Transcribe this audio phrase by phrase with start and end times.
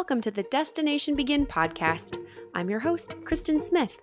[0.00, 2.16] Welcome to the Destination Begin podcast.
[2.54, 3.98] I'm your host, Kristen Smith.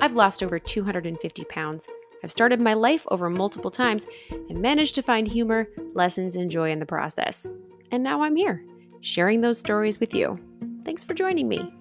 [0.00, 1.88] I've lost over 250 pounds.
[2.22, 6.70] I've started my life over multiple times and managed to find humor, lessons, and joy
[6.70, 7.50] in the process.
[7.90, 8.64] And now I'm here,
[9.00, 10.38] sharing those stories with you.
[10.84, 11.74] Thanks for joining me.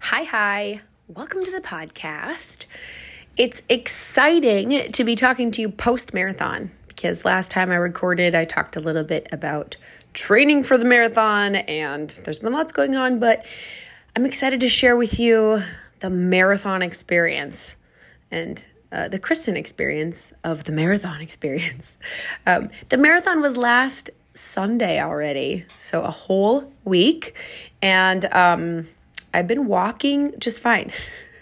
[0.00, 0.80] Hi, hi.
[1.06, 2.64] Welcome to the podcast.
[3.36, 8.44] It's exciting to be talking to you post marathon because last time I recorded, I
[8.44, 9.76] talked a little bit about
[10.14, 13.44] training for the marathon, and there's been lots going on, but
[14.14, 15.64] I'm excited to share with you
[15.98, 17.74] the marathon experience
[18.30, 21.96] and uh, the Kristen experience of the marathon experience.
[22.46, 27.36] Um, the marathon was last Sunday already, so a whole week,
[27.82, 28.86] and um,
[29.34, 30.92] I've been walking just fine.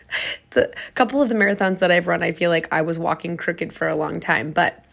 [0.51, 3.74] the couple of the marathons that I've run, I feel like I was walking crooked
[3.74, 4.87] for a long time, but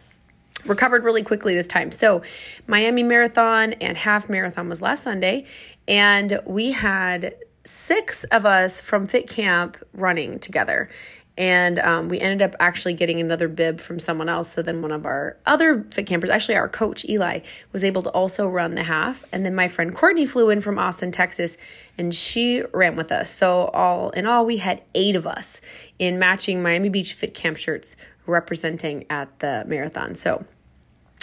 [0.65, 1.91] recovered really quickly this time.
[1.91, 2.21] So,
[2.67, 5.45] Miami Marathon and half marathon was last Sunday,
[5.87, 10.89] and we had six of us from Fit Camp running together.
[11.37, 14.49] And um, we ended up actually getting another bib from someone else.
[14.49, 17.41] So then one of our other fit campers, actually our coach Eli,
[17.71, 19.23] was able to also run the half.
[19.31, 21.55] And then my friend Courtney flew in from Austin, Texas,
[21.95, 23.29] and she ran with us.
[23.29, 25.61] So all in all, we had eight of us
[25.99, 27.95] in matching Miami Beach Fit Camp shirts
[28.27, 30.15] representing at the marathon.
[30.15, 30.45] So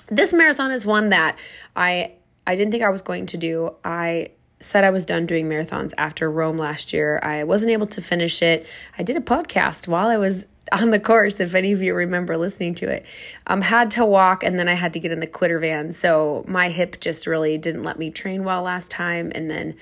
[0.09, 1.39] this marathon is one that
[1.77, 2.13] I
[2.47, 3.75] I didn't think I was going to do.
[3.85, 4.31] I
[4.61, 7.21] said I was done doing marathons after Rome last year.
[7.23, 8.67] I wasn't able to finish it.
[8.99, 12.37] I did a podcast while I was on the course, if any of you remember
[12.37, 13.05] listening to it.
[13.47, 15.93] Um, had to walk and then I had to get in the quitter van.
[15.93, 19.31] So my hip just really didn't let me train well last time.
[19.35, 19.77] And then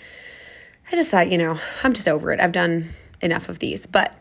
[0.91, 2.41] I just thought, you know, I'm just over it.
[2.41, 3.86] I've done enough of these.
[3.86, 4.14] But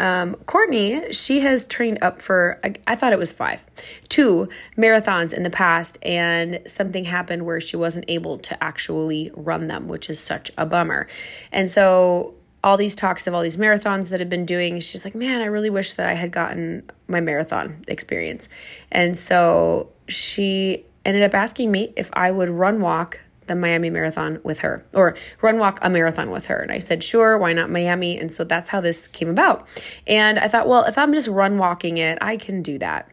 [0.00, 3.64] um, Courtney, she has trained up for, I, I, thought it was five,
[4.08, 9.66] two marathons in the past, and something happened where she wasn't able to actually run
[9.66, 11.06] them, which is such a bummer.
[11.52, 15.14] And so, all these talks of all these marathons that have been doing, she's like,
[15.14, 18.48] man, I really wish that I had gotten my marathon experience.
[18.90, 24.38] And so, she ended up asking me if I would run walk the Miami Marathon
[24.44, 26.56] with her or run walk a marathon with her.
[26.56, 28.16] And I said, sure, why not Miami?
[28.16, 29.66] And so that's how this came about.
[30.06, 33.10] And I thought, well, if I'm just run walking it, I can do that.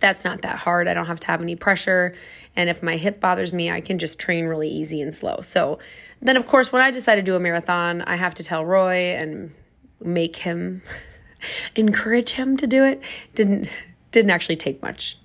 [0.00, 0.88] That's not that hard.
[0.88, 2.12] I don't have to have any pressure.
[2.56, 5.42] And if my hip bothers me, I can just train really easy and slow.
[5.42, 5.78] So
[6.20, 9.14] then, of course, when I decide to do a marathon, I have to tell Roy
[9.14, 9.54] and
[10.00, 10.82] make him
[11.76, 13.00] encourage him to do it.
[13.36, 13.70] Didn't
[14.10, 15.16] didn't actually take much.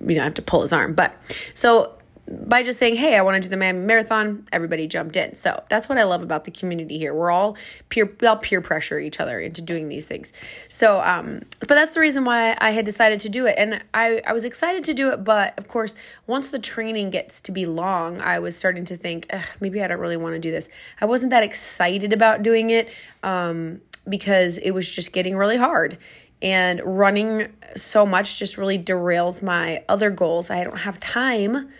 [0.00, 1.14] You don't have to pull his arm, but
[1.52, 1.92] so
[2.26, 5.34] by just saying, hey, I want to do the Miami Marathon, everybody jumped in.
[5.34, 7.12] So that's what I love about the community here.
[7.12, 7.56] We're all
[7.90, 10.32] peer, we all peer pressure each other into doing these things.
[10.68, 13.56] So, um, but that's the reason why I had decided to do it.
[13.58, 15.94] And I, I was excited to do it, but of course,
[16.26, 19.30] once the training gets to be long, I was starting to think,
[19.60, 20.68] maybe I don't really want to do this.
[21.00, 22.90] I wasn't that excited about doing it
[23.22, 25.98] um, because it was just getting really hard
[26.40, 30.50] and running so much just really derails my other goals.
[30.50, 31.70] I don't have time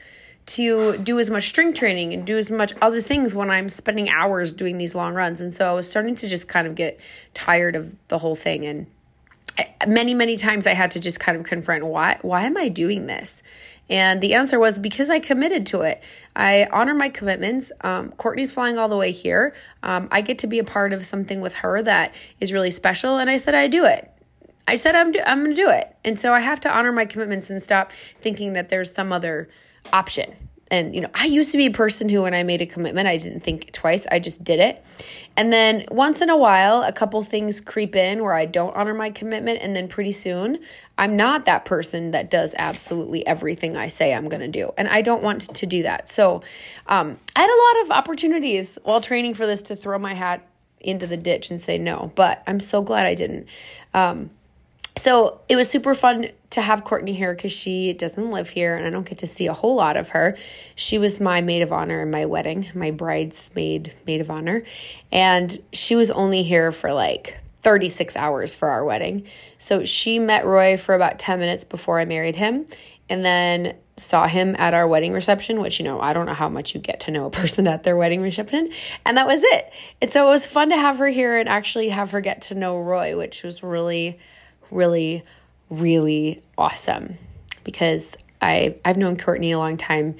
[0.47, 4.11] to do as much strength training and do as much other things when I'm spending
[4.11, 5.41] hours doing these long runs.
[5.41, 7.01] And so I was starting to just kind of get
[7.33, 8.67] tired of the whole thing.
[8.67, 8.87] And
[9.87, 13.07] many, many times I had to just kind of confront why, why am I doing
[13.07, 13.43] this?
[13.89, 16.03] And the answer was because I committed to it.
[16.35, 17.71] I honor my commitments.
[17.83, 19.55] Um, Courtney's flying all the way here.
[19.83, 23.19] Um, I get to be a part of something with her that is really special.
[23.19, 24.11] And I said, I do it.
[24.67, 25.95] I said, I'm, do- I'm going to do it.
[26.03, 29.51] And so I have to honor my commitments and stop thinking that there's some other
[29.93, 30.35] option.
[30.71, 33.07] And, you know, I used to be a person who, when I made a commitment,
[33.07, 34.07] I didn't think twice.
[34.11, 34.85] I just did it.
[35.37, 38.95] And then once in a while, a couple things creep in where I don't honor
[38.95, 39.61] my commitment.
[39.63, 40.59] And then pretty soon,
[40.97, 44.73] I'm not that person that does absolutely everything I say I'm going to do.
[44.77, 46.09] And I don't want to do that.
[46.09, 46.43] So
[46.87, 50.45] um, I had a lot of opportunities while training for this to throw my hat
[50.81, 52.11] into the ditch and say no.
[52.15, 53.49] But I'm so glad I didn't.
[53.93, 54.31] Um,
[54.97, 58.87] so it was super fun to have Courtney here because she doesn't live here and
[58.87, 60.37] I don't get to see a whole lot of her.
[60.77, 64.63] She was my maid of honor in my wedding, my bridesmaid maid of honor.
[65.11, 69.27] And she was only here for like 36 hours for our wedding.
[69.59, 72.67] So she met Roy for about 10 minutes before I married him
[73.09, 76.49] and then saw him at our wedding reception, which, you know, I don't know how
[76.49, 78.71] much you get to know a person at their wedding reception.
[79.05, 79.73] And that was it.
[80.01, 82.55] And so it was fun to have her here and actually have her get to
[82.55, 84.21] know Roy, which was really
[84.75, 85.23] really,
[85.71, 87.17] really awesome
[87.63, 90.17] because I, I've known Courtney a long time.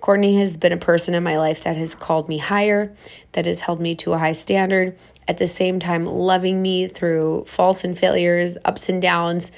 [0.00, 2.94] Courtney has been a person in my life that has called me higher,
[3.32, 4.96] that has held me to a high standard,
[5.28, 9.50] at the same time, loving me through faults and failures, ups and downs.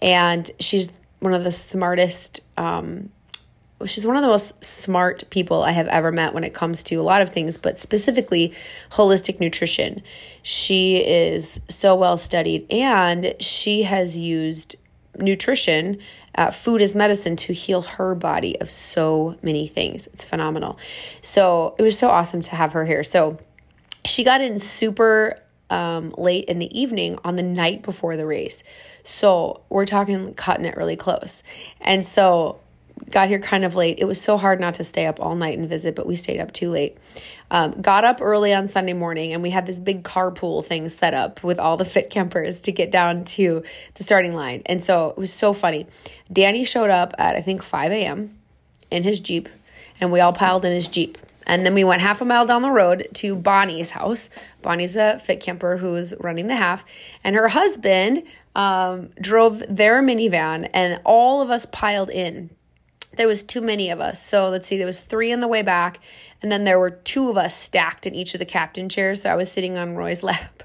[0.00, 3.10] And she's one of the smartest um,
[3.86, 6.96] she's one of the most smart people I have ever met when it comes to
[6.96, 8.54] a lot of things, but specifically
[8.90, 10.02] holistic nutrition.
[10.42, 14.76] She is so well studied and she has used
[15.16, 15.98] nutrition,
[16.34, 20.06] uh, food as medicine to heal her body of so many things.
[20.08, 20.78] It's phenomenal.
[21.20, 23.04] So it was so awesome to have her here.
[23.04, 23.38] So
[24.04, 25.40] she got in super
[25.70, 28.64] um, late in the evening on the night before the race.
[29.04, 31.42] So we're talking cutting it really close.
[31.80, 32.60] And so
[33.10, 33.98] got here kind of late.
[33.98, 36.40] It was so hard not to stay up all night and visit, but we stayed
[36.40, 36.98] up too late.
[37.50, 41.14] Um, got up early on Sunday morning and we had this big carpool thing set
[41.14, 43.62] up with all the fit campers to get down to
[43.94, 44.62] the starting line.
[44.66, 45.86] And so it was so funny.
[46.32, 48.38] Danny showed up at I think 5 a.m.
[48.90, 49.48] in his Jeep
[50.00, 51.18] and we all piled in his Jeep.
[51.46, 54.28] And then we went half a mile down the road to Bonnie's house.
[54.60, 56.84] Bonnie's a fit camper who was running the half,
[57.24, 58.22] and her husband
[58.54, 62.50] um, drove their minivan, and all of us piled in
[63.18, 64.24] there was too many of us.
[64.24, 65.98] So let's see, there was three on the way back,
[66.40, 69.22] and then there were two of us stacked in each of the captain chairs.
[69.22, 70.62] So I was sitting on Roy's lap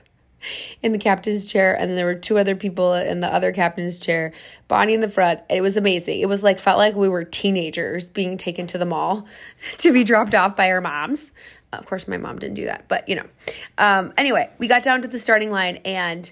[0.82, 4.34] in the captain's chair, and there were two other people in the other captain's chair,
[4.68, 5.42] Bonnie in the front.
[5.50, 6.20] It was amazing.
[6.20, 9.26] It was like felt like we were teenagers being taken to the mall
[9.80, 11.32] to be dropped off by our moms.
[11.72, 13.26] Of course, my mom didn't do that, but you know.
[13.80, 16.30] Um, anyway, we got down to the starting line, and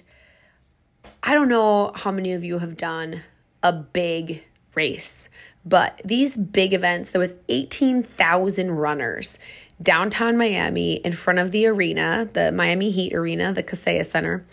[1.20, 3.22] I don't know how many of you have done
[3.64, 5.28] a big race
[5.64, 9.38] but these big events, there was 18,000 runners
[9.82, 14.44] downtown Miami in front of the arena, the Miami Heat arena, the Kaseya Center.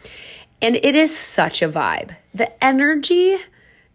[0.62, 2.16] And it is such a vibe.
[2.34, 3.38] The energy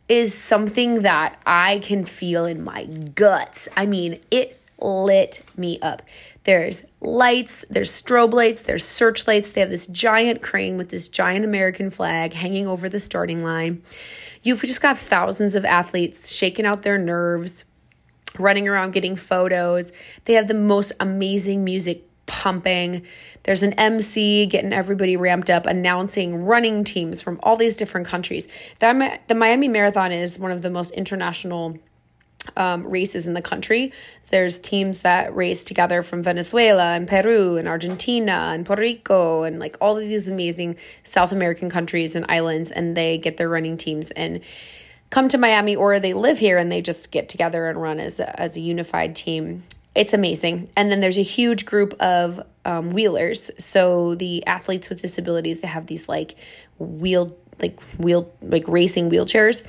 [0.08, 3.68] is something that I can feel in my guts.
[3.76, 6.02] I mean, it lit me up.
[6.44, 9.50] There's lights, there's strobe lights, there's searchlights.
[9.50, 13.82] They have this giant crane with this giant American flag hanging over the starting line.
[14.42, 17.64] You've just got thousands of athletes shaking out their nerves,
[18.38, 19.90] running around getting photos.
[20.26, 23.06] They have the most amazing music pumping.
[23.44, 28.48] There's an MC getting everybody ramped up, announcing running teams from all these different countries.
[28.80, 31.78] The, Miami Marathon is one of the most international
[32.56, 33.92] um, races in the country.
[34.30, 39.58] There's teams that race together from Venezuela and Peru and Argentina and Puerto Rico and
[39.58, 43.76] like all of these amazing South American countries and islands, and they get their running
[43.76, 44.40] teams and
[45.10, 48.18] come to Miami or they live here and they just get together and run as
[48.18, 49.62] a, as a unified team.
[49.94, 50.68] It's amazing.
[50.76, 53.50] And then there's a huge group of um, wheelers.
[53.58, 56.34] So the athletes with disabilities, they have these like
[56.78, 59.64] wheel like wheel like racing wheelchairs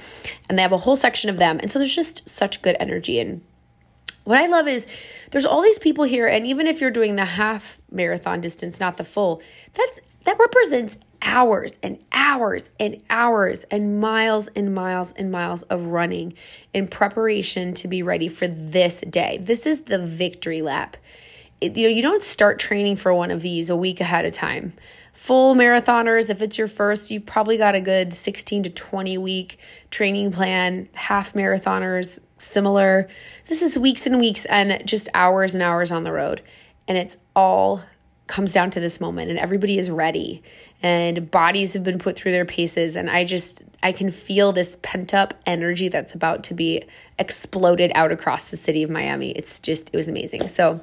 [0.49, 3.19] and they have a whole section of them and so there's just such good energy
[3.19, 3.41] and
[4.23, 4.87] what I love is
[5.31, 8.97] there's all these people here and even if you're doing the half marathon distance not
[8.97, 9.41] the full
[9.73, 15.87] that's that represents hours and hours and hours and miles and miles and miles of
[15.87, 16.33] running
[16.73, 19.37] in preparation to be ready for this day.
[19.41, 20.97] This is the victory lap.
[21.61, 24.33] It, you know, you don't start training for one of these a week ahead of
[24.33, 24.73] time
[25.15, 29.57] full marathoners, if it's your first, you've probably got a good 16 to 20 week
[29.89, 30.88] training plan.
[30.94, 33.07] Half marathoners, similar.
[33.47, 36.41] This is weeks and weeks and just hours and hours on the road.
[36.88, 37.81] And it's all
[38.27, 40.41] comes down to this moment and everybody is ready
[40.81, 44.77] and bodies have been put through their paces and I just I can feel this
[44.81, 46.81] pent up energy that's about to be
[47.19, 49.30] exploded out across the city of Miami.
[49.31, 50.47] It's just it was amazing.
[50.47, 50.81] So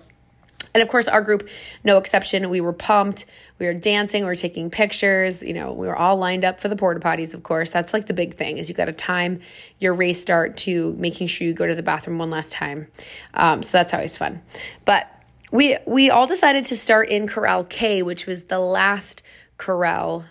[0.75, 1.49] and of course, our group,
[1.85, 3.27] no exception, we were pumped.
[3.59, 5.43] We were dancing, we were taking pictures.
[5.43, 7.71] You know, we were all lined up for the porta potties, of course.
[7.71, 9.41] That's like the big thing is you got to time
[9.79, 12.89] your race start to making sure you go to the bathroom one last time.
[13.35, 14.43] Um, so that's always fun.
[14.85, 15.09] But
[15.51, 19.23] we we all decided to start in Corral K, which was the last
[19.59, 20.25] corral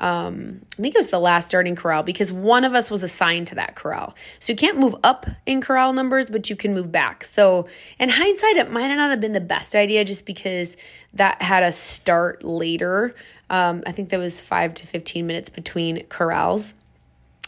[0.00, 3.46] um, I think it was the last starting corral because one of us was assigned
[3.48, 4.14] to that corral.
[4.38, 7.22] So you can't move up in corral numbers, but you can move back.
[7.24, 10.76] So in hindsight, it might not have been the best idea just because
[11.14, 13.14] that had a start later.
[13.50, 16.74] Um, I think there was five to 15 minutes between corrals.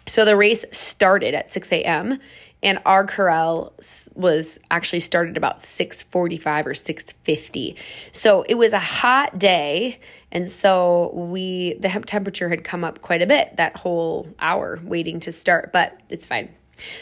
[0.07, 2.19] So the race started at 6 a.m
[2.63, 3.73] and our corral
[4.15, 7.75] was actually started about 6:45 or 6:50.
[8.13, 9.99] So it was a hot day
[10.33, 15.21] and so we the temperature had come up quite a bit that whole hour waiting
[15.21, 16.49] to start, but it's fine.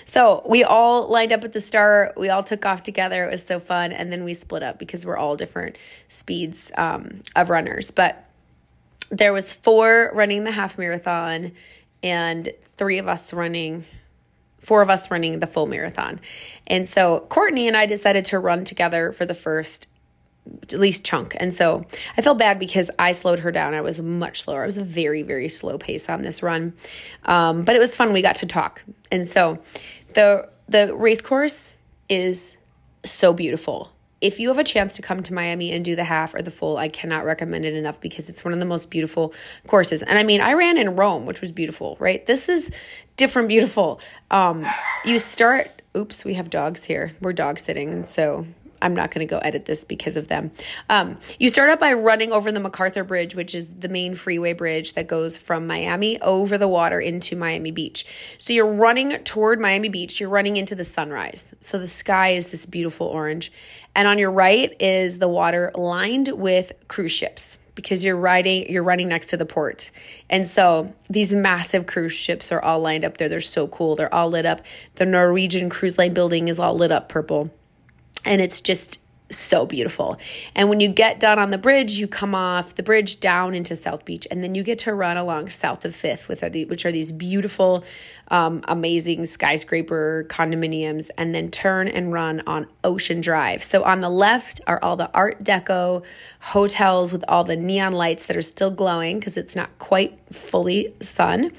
[0.05, 2.19] So we all lined up at the start.
[2.19, 3.25] We all took off together.
[3.25, 3.93] It was so fun.
[3.93, 7.91] And then we split up because we're all different speeds um, of runners.
[7.91, 8.29] But
[9.11, 11.53] there was four running the half marathon
[12.03, 13.85] and three of us running
[14.61, 16.21] four of us running the full marathon.
[16.67, 19.87] And so Courtney and I decided to run together for the first
[20.63, 21.37] at least chunk.
[21.39, 21.85] And so
[22.17, 23.75] I felt bad because I slowed her down.
[23.75, 24.63] I was much slower.
[24.63, 26.75] I was a very, very slow pace on this run.
[27.25, 28.13] Um, but it was fun.
[28.13, 28.83] We got to talk.
[29.11, 29.59] And so
[30.15, 31.75] the the race course
[32.09, 32.57] is
[33.05, 33.93] so beautiful.
[34.21, 36.51] If you have a chance to come to Miami and do the half or the
[36.51, 39.33] full, I cannot recommend it enough because it's one of the most beautiful
[39.67, 40.03] courses.
[40.03, 42.25] And I mean, I ran in Rome, which was beautiful, right?
[42.27, 42.71] This is
[43.17, 44.01] different, beautiful.
[44.31, 44.67] Um,
[45.07, 47.13] you start, oops, we have dogs here.
[47.23, 47.93] We're dog sitting.
[47.93, 48.47] And so
[48.83, 50.51] I'm not going to go edit this because of them.
[50.89, 54.53] Um, you start out by running over the MacArthur Bridge, which is the main freeway
[54.53, 58.07] bridge that goes from Miami over the water into Miami Beach.
[58.39, 61.55] So you're running toward Miami Beach, you're running into the sunrise.
[61.61, 63.53] So the sky is this beautiful orange.
[63.95, 68.83] And on your right is the water lined with cruise ships because you're riding you're
[68.83, 69.91] running next to the port.
[70.29, 73.29] And so these massive cruise ships are all lined up there.
[73.29, 73.97] They're so cool.
[73.97, 74.61] They're all lit up.
[74.97, 77.51] The Norwegian Cruise Line building is all lit up purple
[78.25, 79.01] and it's just
[79.31, 80.19] so beautiful.
[80.55, 83.77] And when you get done on the bridge, you come off the bridge down into
[83.77, 86.93] South Beach, and then you get to run along south of Fifth, with which are
[86.93, 87.85] these beautiful,
[88.29, 93.63] um, amazing skyscraper condominiums, and then turn and run on Ocean Drive.
[93.63, 96.03] So on the left are all the Art Deco
[96.41, 100.95] hotels with all the neon lights that are still glowing because it's not quite fully
[101.01, 101.53] sun.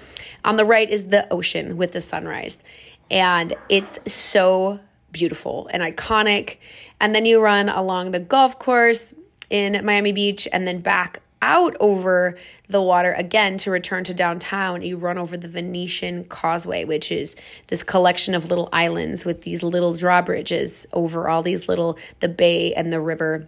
[0.43, 2.63] On the right is the ocean with the sunrise,
[3.09, 4.79] and it's so
[5.11, 6.57] beautiful and iconic.
[6.99, 9.13] And then you run along the golf course
[9.49, 12.37] in Miami Beach and then back out over
[12.69, 14.81] the water again to return to downtown.
[14.81, 17.35] You run over the Venetian Causeway, which is
[17.67, 22.73] this collection of little islands with these little drawbridges over all these little, the bay
[22.73, 23.47] and the river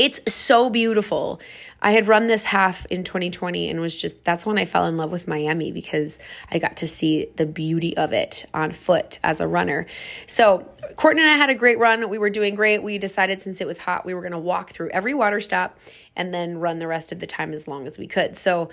[0.00, 1.42] it's so beautiful.
[1.82, 4.96] I had run this half in 2020 and was just, that's when I fell in
[4.96, 6.18] love with Miami because
[6.50, 9.84] I got to see the beauty of it on foot as a runner.
[10.26, 10.66] So,
[10.96, 12.08] Courtney and I had a great run.
[12.08, 12.82] We were doing great.
[12.82, 15.78] We decided since it was hot, we were going to walk through every water stop
[16.16, 18.38] and then run the rest of the time as long as we could.
[18.38, 18.70] So,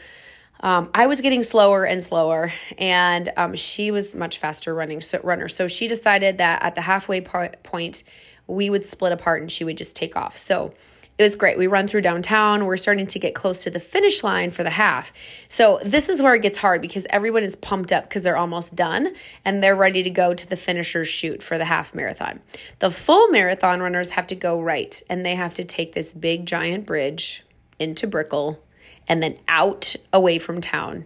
[0.62, 5.20] um, I was getting slower and slower, and um, she was much faster running so,
[5.24, 5.50] runner.
[5.50, 8.04] So she decided that at the halfway point,
[8.48, 10.36] we would split apart and she would just take off.
[10.36, 10.74] So
[11.18, 11.58] it was great.
[11.58, 12.66] We run through downtown.
[12.66, 15.12] We're starting to get close to the finish line for the half.
[15.48, 18.76] So this is where it gets hard because everyone is pumped up because they're almost
[18.76, 22.40] done and they're ready to go to the finisher's chute for the half marathon.
[22.80, 26.46] The full marathon runners have to go right and they have to take this big
[26.46, 27.44] giant bridge
[27.80, 28.62] into Brickell
[29.08, 31.06] and then out away from town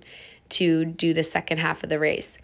[0.50, 2.38] to do the second half of the race.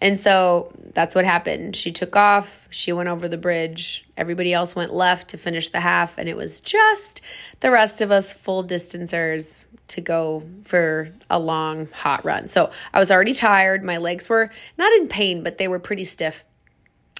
[0.00, 1.76] And so that's what happened.
[1.76, 5.80] She took off, she went over the bridge, everybody else went left to finish the
[5.80, 7.20] half, and it was just
[7.60, 12.48] the rest of us full distancers to go for a long, hot run.
[12.48, 13.84] So I was already tired.
[13.84, 16.44] My legs were not in pain, but they were pretty stiff.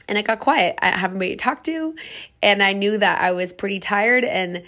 [0.08, 0.78] And it got quiet.
[0.80, 1.94] I haven't anybody to talk to.
[2.42, 4.62] And I knew that I was pretty tired and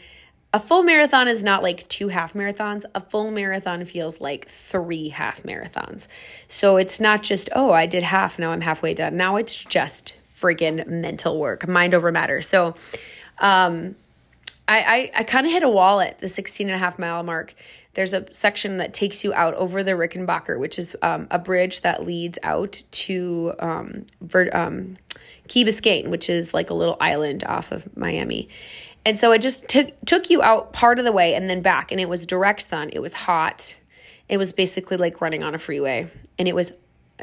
[0.55, 2.85] a full marathon is not like two half marathons.
[2.95, 6.09] A full marathon feels like three half marathons.
[6.47, 9.17] So it's not just, oh, I did half, now I'm halfway done.
[9.17, 12.43] Now it's just friggin' mental work, mind over matter.
[12.43, 12.75] So
[13.39, 13.95] um,
[14.69, 17.23] I, I, I kind of hit a wall at the 16 and a half mile
[17.23, 17.55] mark.
[17.95, 21.83] There's a section that takes you out over the Rickenbacker, which is um, a bridge
[21.83, 24.97] that leads out to um, Ver, um,
[25.49, 28.49] Key Biscayne, which is like a little island off of Miami.
[29.05, 31.91] And so it just took took you out part of the way and then back
[31.91, 32.91] and it was direct sun.
[32.93, 33.77] It was hot.
[34.29, 36.11] It was basically like running on a freeway.
[36.39, 36.73] And it was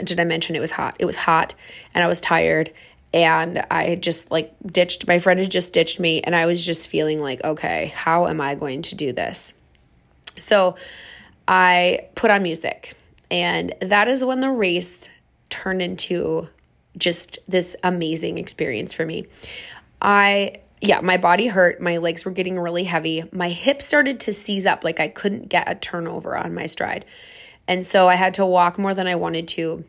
[0.04, 0.96] did I mention it was hot?
[1.00, 1.56] It was hot
[1.94, 2.72] and I was tired
[3.14, 6.90] and I just like ditched my friend had just ditched me and I was just
[6.90, 9.54] feeling like, okay, how am I going to do this?
[10.38, 10.76] So
[11.48, 12.94] I put on music
[13.32, 15.10] and that is when the race
[15.50, 16.48] turned into
[16.98, 19.28] just this amazing experience for me.
[20.02, 21.82] I yeah, my body hurt.
[21.82, 23.24] My legs were getting really heavy.
[23.32, 27.06] My hips started to seize up, like I couldn't get a turnover on my stride.
[27.68, 29.84] And so I had to walk more than I wanted to.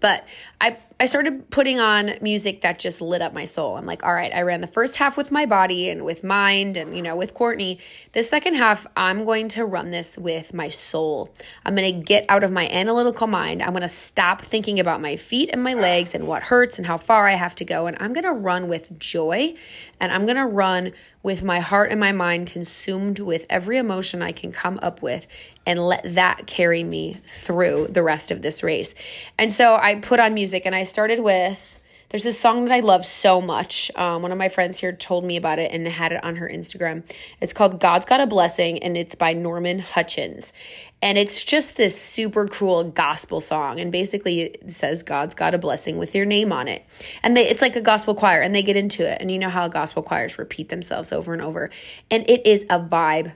[0.00, 0.26] But
[0.60, 3.76] I I started putting on music that just lit up my soul.
[3.76, 6.76] I'm like, all right, I ran the first half with my body and with mind
[6.76, 7.78] and, you know, with Courtney.
[8.14, 11.32] The second half, I'm going to run this with my soul.
[11.64, 13.62] I'm going to get out of my analytical mind.
[13.62, 16.86] I'm going to stop thinking about my feet and my legs and what hurts and
[16.86, 17.86] how far I have to go.
[17.86, 19.54] And I'm going to run with joy
[20.00, 24.22] and I'm going to run with my heart and my mind consumed with every emotion
[24.22, 25.26] I can come up with
[25.66, 28.94] and let that carry me through the rest of this race.
[29.36, 31.78] And so I put on music and I started with
[32.10, 33.90] there's this song that I love so much.
[33.94, 36.48] Um, one of my friends here told me about it and had it on her
[36.48, 37.02] Instagram.
[37.38, 40.54] It's called God's Got a Blessing and it's by Norman Hutchins.
[41.02, 43.78] And it's just this super cool gospel song.
[43.78, 46.84] And basically, it says God's got a blessing with your name on it.
[47.22, 49.18] And they, it's like a gospel choir and they get into it.
[49.20, 51.68] And you know how gospel choirs repeat themselves over and over.
[52.10, 53.34] And it is a vibe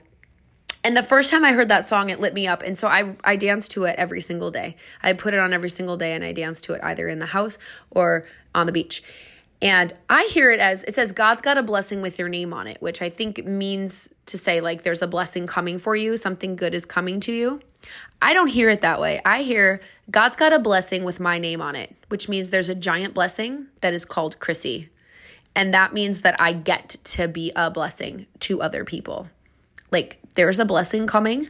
[0.83, 2.61] and the first time I heard that song, it lit me up.
[2.61, 4.75] And so I, I danced to it every single day.
[5.01, 7.27] I put it on every single day and I danced to it either in the
[7.27, 7.57] house
[7.91, 9.01] or on the beach.
[9.61, 12.67] And I hear it as it says God's got a blessing with your name on
[12.67, 16.57] it, which I think means to say like there's a blessing coming for you, something
[16.57, 17.61] good is coming to you.
[18.21, 19.21] I don't hear it that way.
[19.23, 19.79] I hear
[20.11, 23.67] God's got a blessing with my name on it, which means there's a giant blessing
[23.79, 24.89] that is called Chrissy.
[25.55, 29.29] And that means that I get to be a blessing to other people.
[29.91, 31.49] Like there's a blessing coming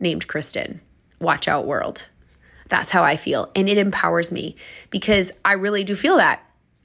[0.00, 0.80] named Kristen.
[1.20, 2.08] Watch out, world.
[2.68, 3.50] That's how I feel.
[3.54, 4.56] And it empowers me
[4.90, 6.42] because I really do feel that.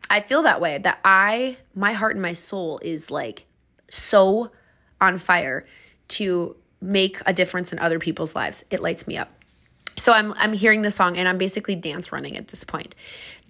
[0.09, 3.45] I feel that way that I, my heart and my soul is like
[3.89, 4.51] so
[4.99, 5.65] on fire
[6.09, 8.63] to make a difference in other people's lives.
[8.69, 9.31] It lights me up.
[9.97, 12.95] So I'm I'm hearing the song and I'm basically dance running at this point.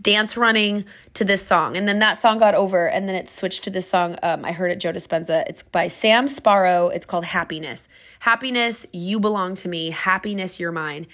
[0.01, 1.77] Dance running to this song.
[1.77, 4.51] And then that song got over and then it switched to this song um, I
[4.51, 5.43] heard at Joe Dispenza.
[5.48, 6.93] It's by Sam Sparro.
[6.93, 7.88] It's called Happiness.
[8.19, 9.91] Happiness, you belong to me.
[9.91, 11.07] Happiness, you're mine.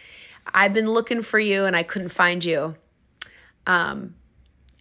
[0.53, 2.75] I've been looking for you and I couldn't find you.
[3.65, 4.15] Um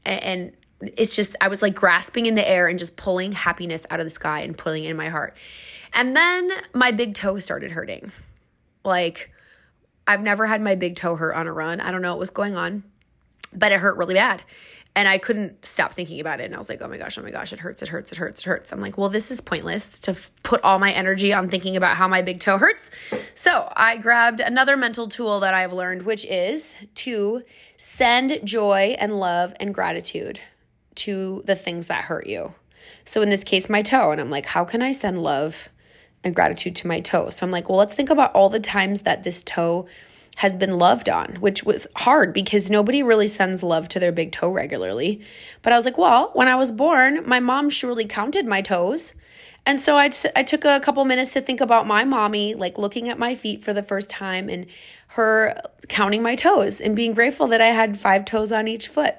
[0.04, 3.86] and, and it's just I was like grasping in the air and just pulling happiness
[3.90, 5.36] out of the sky and pulling it in my heart.
[5.92, 8.12] And then my big toe started hurting.
[8.84, 9.32] Like
[10.06, 11.80] I've never had my big toe hurt on a run.
[11.80, 12.84] I don't know what was going on,
[13.54, 14.42] but it hurt really bad.
[14.94, 16.44] And I couldn't stop thinking about it.
[16.44, 18.18] And I was like, oh my gosh, oh my gosh, it hurts, it hurts, it
[18.18, 18.72] hurts, it hurts.
[18.72, 21.98] I'm like, well, this is pointless to f- put all my energy on thinking about
[21.98, 22.90] how my big toe hurts.
[23.34, 27.42] So I grabbed another mental tool that I've learned, which is to
[27.76, 30.40] send joy and love and gratitude
[30.94, 32.54] to the things that hurt you.
[33.04, 34.12] So in this case, my toe.
[34.12, 35.68] And I'm like, how can I send love
[36.25, 37.30] and gratitude to my toe.
[37.30, 39.87] So I'm like, well, let's think about all the times that this toe
[40.37, 44.32] has been loved on, which was hard because nobody really sends love to their big
[44.32, 45.23] toe regularly.
[45.62, 49.14] But I was like, well, when I was born, my mom surely counted my toes.
[49.64, 52.76] And so I, t- I took a couple minutes to think about my mommy, like
[52.76, 54.66] looking at my feet for the first time and
[55.08, 59.14] her counting my toes and being grateful that I had five toes on each foot.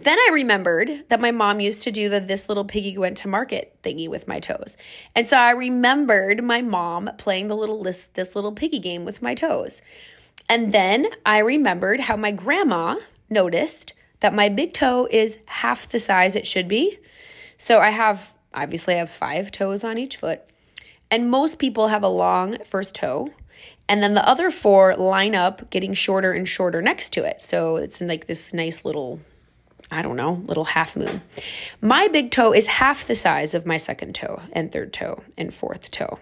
[0.00, 3.28] Then I remembered that my mom used to do the this little piggy went to
[3.28, 4.76] market thingy with my toes.
[5.14, 9.22] And so I remembered my mom playing the little list this little piggy game with
[9.22, 9.82] my toes.
[10.48, 12.96] And then I remembered how my grandma
[13.30, 16.98] noticed that my big toe is half the size it should be.
[17.56, 20.42] So I have obviously I have 5 toes on each foot.
[21.10, 23.30] And most people have a long first toe
[23.88, 27.42] and then the other four line up getting shorter and shorter next to it.
[27.42, 29.20] So it's like this nice little
[29.92, 31.20] I don't know, little half moon.
[31.82, 35.52] My big toe is half the size of my second toe and third toe and
[35.52, 36.18] fourth toe.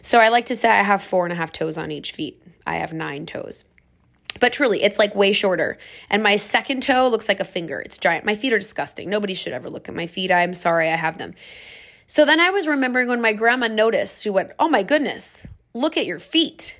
[0.00, 2.40] So I like to say I have four and a half toes on each feet.
[2.64, 3.64] I have nine toes.
[4.38, 5.78] But truly, it's like way shorter.
[6.10, 7.80] And my second toe looks like a finger.
[7.80, 8.24] It's giant.
[8.24, 9.10] My feet are disgusting.
[9.10, 10.30] Nobody should ever look at my feet.
[10.30, 11.34] I'm sorry I have them.
[12.06, 15.96] So then I was remembering when my grandma noticed, she went, Oh my goodness, look
[15.96, 16.78] at your feet.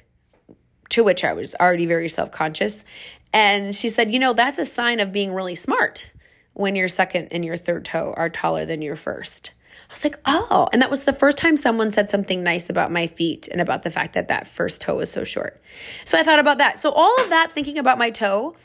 [0.90, 2.84] To which I was already very self conscious.
[3.32, 6.11] And she said, You know, that's a sign of being really smart
[6.54, 9.52] when your second and your third toe are taller than your first.
[9.90, 10.68] I was like, Oh.
[10.72, 13.82] And that was the first time someone said something nice about my feet and about
[13.82, 15.60] the fact that that first toe was so short.
[16.04, 16.78] So I thought about that.
[16.78, 18.56] So all of that, thinking about my toe,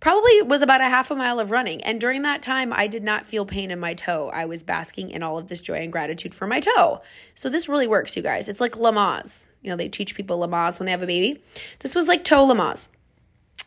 [0.00, 1.82] probably was about a half a mile of running.
[1.82, 4.30] And during that time, I did not feel pain in my toe.
[4.34, 7.00] I was basking in all of this joy and gratitude for my toe.
[7.34, 8.48] So this really works, you guys.
[8.48, 9.48] It's like Lamaze.
[9.62, 11.42] You know, they teach people Lamaze when they have a baby.
[11.78, 12.88] This was like toe Lamaze.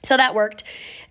[0.03, 0.63] So that worked.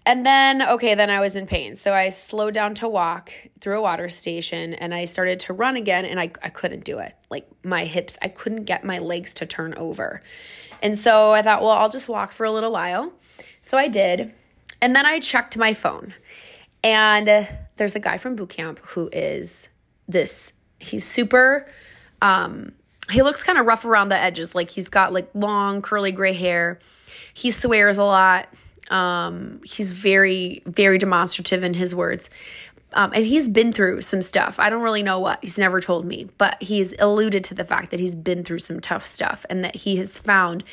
[0.06, 1.74] And then, okay, then I was in pain.
[1.74, 5.74] So I slowed down to walk through a water station and I started to run
[5.74, 7.14] again and I, I couldn't do it.
[7.28, 10.22] Like my hips, I couldn't get my legs to turn over.
[10.80, 13.12] And so I thought, well, I'll just walk for a little while.
[13.60, 14.32] So I did.
[14.80, 16.14] And then I checked my phone.
[16.84, 19.70] And there's a guy from boot camp who is
[20.06, 21.66] this, he's super,
[22.22, 22.72] um,
[23.10, 24.54] he looks kind of rough around the edges.
[24.54, 26.78] Like he's got like long curly gray hair.
[27.34, 28.48] He swears a lot
[28.90, 32.30] um, he's very, very demonstrative in his words.
[32.92, 34.58] Um, and he's been through some stuff.
[34.58, 35.40] I don't really know what.
[35.42, 38.80] He's never told me, but he's alluded to the fact that he's been through some
[38.80, 40.64] tough stuff and that he has found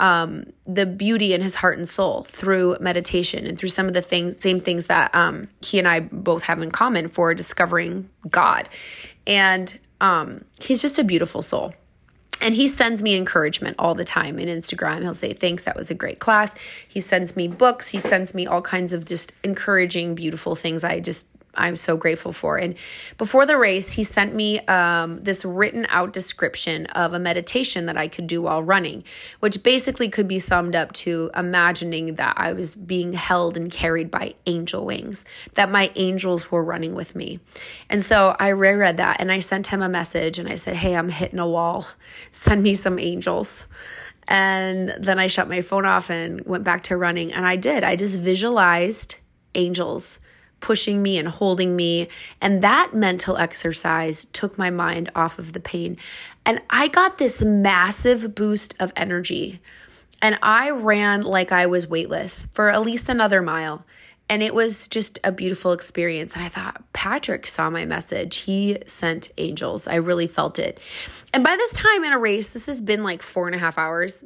[0.00, 4.02] um, the beauty in his heart and soul through meditation and through some of the
[4.02, 8.68] things, same things that um, he and I both have in common for discovering God.
[9.26, 11.72] And um, he's just a beautiful soul.
[12.42, 15.02] And he sends me encouragement all the time in Instagram.
[15.02, 16.54] He'll say, Thanks, that was a great class.
[16.88, 17.90] He sends me books.
[17.90, 20.82] He sends me all kinds of just encouraging, beautiful things.
[20.82, 22.56] I just I'm so grateful for.
[22.56, 22.74] And
[23.18, 27.98] before the race, he sent me um, this written out description of a meditation that
[27.98, 29.04] I could do while running,
[29.40, 34.10] which basically could be summed up to imagining that I was being held and carried
[34.10, 37.38] by angel wings, that my angels were running with me.
[37.90, 40.96] And so I reread that and I sent him a message and I said, Hey,
[40.96, 41.86] I'm hitting a wall.
[42.30, 43.66] Send me some angels.
[44.28, 47.32] And then I shut my phone off and went back to running.
[47.32, 47.84] And I did.
[47.84, 49.16] I just visualized
[49.54, 50.18] angels
[50.62, 52.08] pushing me and holding me.
[52.40, 55.98] And that mental exercise took my mind off of the pain.
[56.46, 59.60] And I got this massive boost of energy.
[60.22, 63.84] And I ran like I was weightless for at least another mile.
[64.28, 66.34] And it was just a beautiful experience.
[66.34, 68.38] And I thought, Patrick saw my message.
[68.38, 69.86] He sent angels.
[69.86, 70.80] I really felt it.
[71.34, 73.78] And by this time in a race, this has been like four and a half
[73.78, 74.24] hours,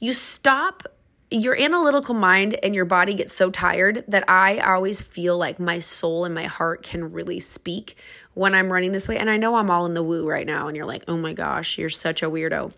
[0.00, 0.88] you stop
[1.30, 5.78] your analytical mind and your body gets so tired that I always feel like my
[5.78, 7.96] soul and my heart can really speak
[8.34, 9.18] when I'm running this way.
[9.18, 11.32] And I know I'm all in the woo right now, and you're like, oh my
[11.32, 12.72] gosh, you're such a weirdo.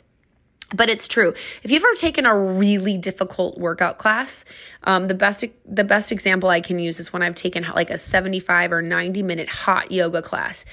[0.74, 1.32] But it's true.
[1.62, 4.44] If you've ever taken a really difficult workout class,
[4.82, 7.96] um, the best the best example I can use is when I've taken like a
[7.96, 10.64] 75 or 90 minute hot yoga class.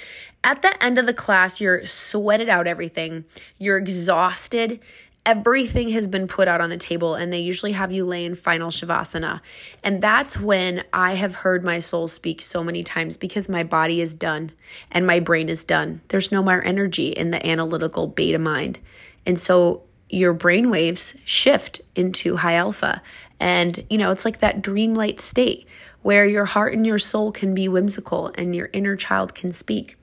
[0.43, 3.25] At the end of the class, you're sweated out everything.
[3.59, 4.79] You're exhausted
[5.25, 8.35] everything has been put out on the table and they usually have you lay in
[8.35, 9.39] final shavasana.
[9.83, 14.01] And that's when i have heard my soul speak so many times because my body
[14.01, 14.51] is done
[14.91, 16.01] and my brain is done.
[16.09, 18.79] There's no more energy in the analytical beta mind.
[19.25, 23.01] And so your brain waves shift into high alpha.
[23.39, 25.67] And you know it's like that dreamlight state
[26.01, 29.95] where your heart and your soul can be whimsical and your inner child can speak.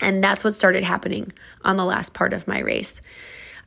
[0.00, 1.30] And that's what started happening
[1.62, 3.02] on the last part of my race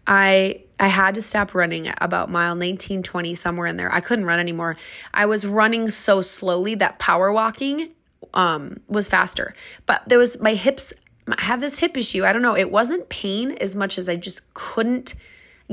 [0.08, 3.92] I I had to stop running about mile 19 20 somewhere in there.
[3.92, 4.78] I couldn't run anymore.
[5.14, 7.94] I was running so slowly that power walking
[8.34, 9.54] um was faster.
[9.86, 10.94] But there was my hips
[11.28, 12.26] I have this hip issue.
[12.26, 12.56] I don't know.
[12.56, 15.14] It wasn't pain as much as I just couldn't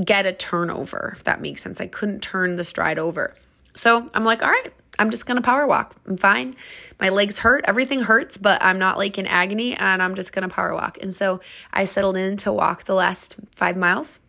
[0.04, 1.80] get a turnover, if that makes sense.
[1.80, 3.34] I couldn't turn the stride over.
[3.74, 5.96] So I'm like, all right, I'm just gonna power walk.
[6.06, 6.54] I'm fine.
[7.00, 10.50] My legs hurt, everything hurts, but I'm not like in agony and I'm just gonna
[10.50, 10.98] power walk.
[11.00, 11.40] And so
[11.72, 14.20] I settled in to walk the last five miles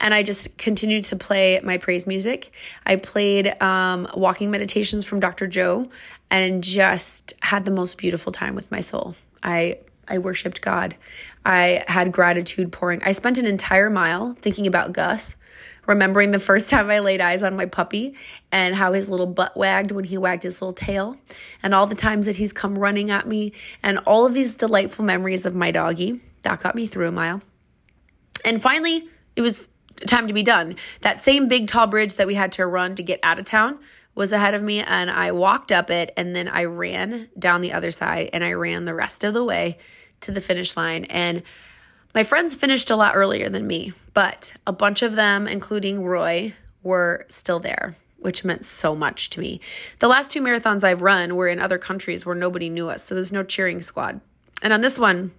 [0.00, 2.52] and I just continued to play my praise music.
[2.84, 5.46] I played um, walking meditations from Dr.
[5.46, 5.88] Joe
[6.30, 9.14] and just had the most beautiful time with my soul.
[9.42, 9.78] I
[10.08, 10.96] I worshiped God.
[11.46, 13.00] I had gratitude pouring.
[13.04, 15.36] I spent an entire mile thinking about Gus,
[15.90, 18.14] remembering the first time I laid eyes on my puppy
[18.52, 21.16] and how his little butt wagged when he wagged his little tail,
[21.62, 25.04] and all the times that he's come running at me, and all of these delightful
[25.04, 26.20] memories of my doggy.
[26.42, 27.42] That got me through a mile.
[28.44, 29.68] And finally, it was
[30.06, 30.76] time to be done.
[31.02, 33.78] That same big tall bridge that we had to run to get out of town
[34.14, 37.72] was ahead of me and I walked up it and then I ran down the
[37.72, 39.78] other side and I ran the rest of the way
[40.20, 41.42] to the finish line and
[42.14, 46.52] my friends finished a lot earlier than me, but a bunch of them including Roy
[46.82, 49.62] were still there, which meant so much to me.
[50.00, 53.14] The last two marathons I've run were in other countries where nobody knew us, so
[53.14, 54.20] there's no cheering squad.
[54.62, 55.32] And on this one,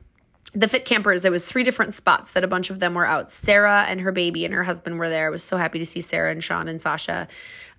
[0.55, 3.29] the fit campers there was three different spots that a bunch of them were out.
[3.29, 5.27] Sarah and her baby and her husband were there.
[5.27, 7.27] I was so happy to see sarah and sean and sasha.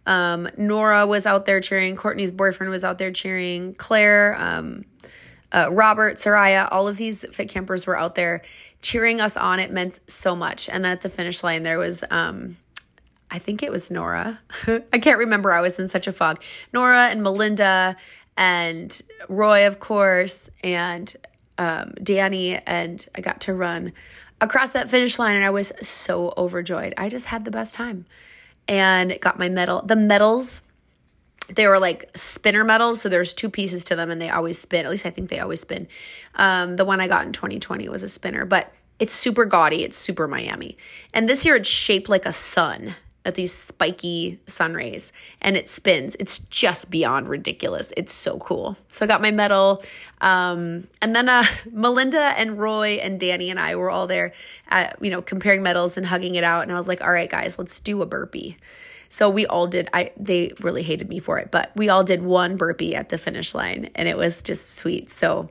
[0.06, 1.96] Um, nora was out there cheering.
[1.96, 3.74] Courtney's boyfriend was out there cheering.
[3.74, 4.84] Claire um,
[5.50, 8.42] uh, robert soraya all of these fit campers were out there
[8.82, 12.04] cheering us on it meant so much and then at the finish line there was
[12.10, 12.56] um,
[13.30, 14.38] i think it was nora
[14.92, 16.42] i can't remember i was in such a fog
[16.72, 17.96] nora and melinda
[18.36, 21.16] and roy of course and
[21.58, 23.92] um, Danny, and I got to run
[24.40, 26.94] across that finish line, and I was so overjoyed.
[26.96, 28.04] I just had the best time
[28.68, 29.82] and got my medal.
[29.82, 30.62] The medals,
[31.48, 34.84] they were like spinner medals, so there's two pieces to them, and they always spin.
[34.84, 35.88] At least I think they always spin.
[36.36, 39.84] Um, the one I got in 2020 was a spinner, but it's super gaudy.
[39.84, 40.76] It's super Miami,
[41.12, 45.68] and this year it's shaped like a sun at these spiky sun rays and it
[45.68, 46.16] spins.
[46.18, 47.92] It's just beyond ridiculous.
[47.96, 48.76] It's so cool.
[48.88, 49.82] So I got my medal.
[50.20, 54.32] Um, and then uh, Melinda and Roy and Danny and I were all there,
[54.68, 56.62] at, you know, comparing medals and hugging it out.
[56.62, 58.56] And I was like, all right, guys, let's do a burpee.
[59.12, 59.90] So we all did.
[59.92, 63.18] I they really hated me for it, but we all did one burpee at the
[63.18, 65.10] finish line, and it was just sweet.
[65.10, 65.50] So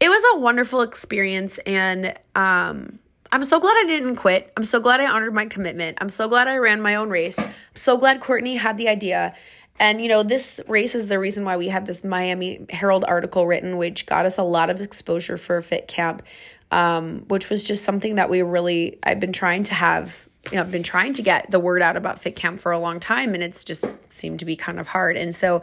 [0.00, 2.98] it was a wonderful experience, and um,
[3.30, 4.50] I'm so glad I didn't quit.
[4.56, 5.98] I'm so glad I honored my commitment.
[6.00, 7.38] I'm so glad I ran my own race.
[7.38, 9.34] I'm so glad Courtney had the idea.
[9.78, 13.46] And, you know, this race is the reason why we had this Miami Herald article
[13.46, 16.22] written, which got us a lot of exposure for Fit Camp,
[16.70, 20.60] um, which was just something that we really, I've been trying to have, you know,
[20.60, 23.34] I've been trying to get the word out about Fit Camp for a long time,
[23.34, 25.16] and it's just seemed to be kind of hard.
[25.16, 25.62] And so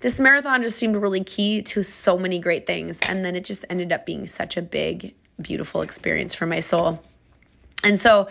[0.00, 2.98] this marathon just seemed really key to so many great things.
[3.00, 7.02] And then it just ended up being such a big beautiful experience for my soul.
[7.84, 8.28] And so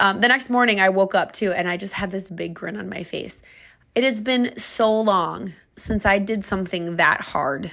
[0.00, 2.76] um, the next morning, I woke up too, and I just had this big grin
[2.76, 3.42] on my face.
[3.94, 7.72] It has been so long since I did something that hard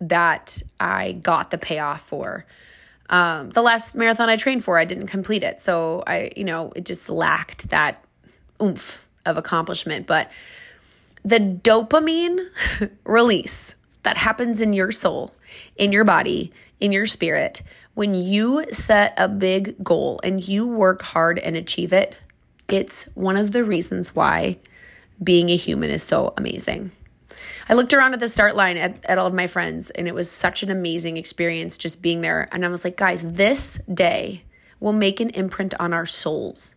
[0.00, 2.44] that I got the payoff for.
[3.10, 5.60] Um, the last marathon I trained for, I didn't complete it.
[5.60, 8.04] So I, you know, it just lacked that
[8.62, 10.06] oomph of accomplishment.
[10.06, 10.30] But
[11.24, 12.48] the dopamine
[13.04, 15.34] release that happens in your soul,
[15.76, 17.62] in your body, in your spirit.
[17.94, 22.14] When you set a big goal and you work hard and achieve it,
[22.68, 24.58] it's one of the reasons why
[25.22, 26.90] being a human is so amazing.
[27.68, 30.14] I looked around at the start line at, at all of my friends, and it
[30.14, 32.48] was such an amazing experience just being there.
[32.52, 34.44] And I was like, guys, this day
[34.80, 36.74] will make an imprint on our souls.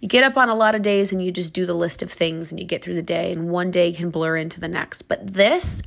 [0.00, 2.10] You get up on a lot of days and you just do the list of
[2.12, 5.02] things and you get through the day, and one day can blur into the next.
[5.02, 5.82] But this,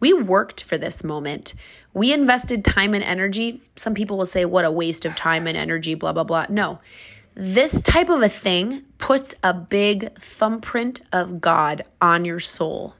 [0.00, 1.54] we worked for this moment.
[1.94, 3.62] We invested time and energy.
[3.76, 6.46] Some people will say, what a waste of time and energy, blah, blah, blah.
[6.50, 6.80] No,
[7.34, 12.94] this type of a thing puts a big thumbprint of God on your soul.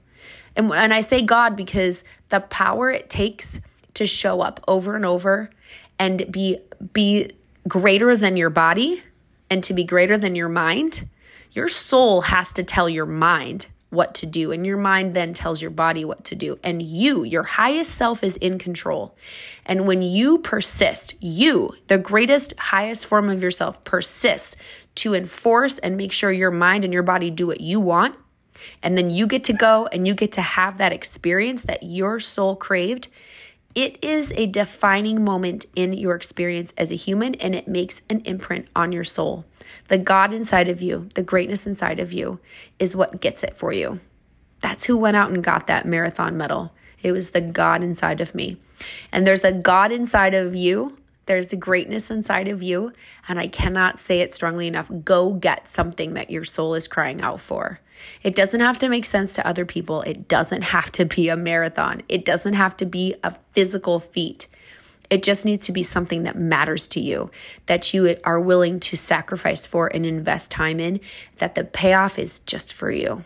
[0.56, 3.60] And, and I say God because the power it takes
[3.94, 5.50] to show up over and over
[5.98, 6.58] and be
[6.92, 7.30] be
[7.66, 9.02] greater than your body
[9.50, 11.08] and to be greater than your mind,
[11.52, 14.50] your soul has to tell your mind what to do.
[14.52, 16.58] And your mind then tells your body what to do.
[16.62, 19.16] And you, your highest self, is in control.
[19.64, 24.56] And when you persist, you, the greatest, highest form of yourself, persist
[24.96, 28.16] to enforce and make sure your mind and your body do what you want.
[28.82, 32.20] And then you get to go and you get to have that experience that your
[32.20, 33.08] soul craved.
[33.74, 38.20] It is a defining moment in your experience as a human and it makes an
[38.20, 39.44] imprint on your soul.
[39.88, 42.38] The God inside of you, the greatness inside of you,
[42.78, 44.00] is what gets it for you.
[44.60, 46.72] That's who went out and got that marathon medal.
[47.02, 48.56] It was the God inside of me.
[49.12, 52.92] And there's a God inside of you there's a greatness inside of you,
[53.28, 54.90] and I cannot say it strongly enough.
[55.04, 57.80] Go get something that your soul is crying out for.
[58.22, 60.02] It doesn't have to make sense to other people.
[60.02, 62.02] It doesn't have to be a marathon.
[62.08, 64.46] It doesn't have to be a physical feat.
[65.10, 67.30] It just needs to be something that matters to you,
[67.66, 71.00] that you are willing to sacrifice for and invest time in,
[71.38, 73.24] that the payoff is just for you.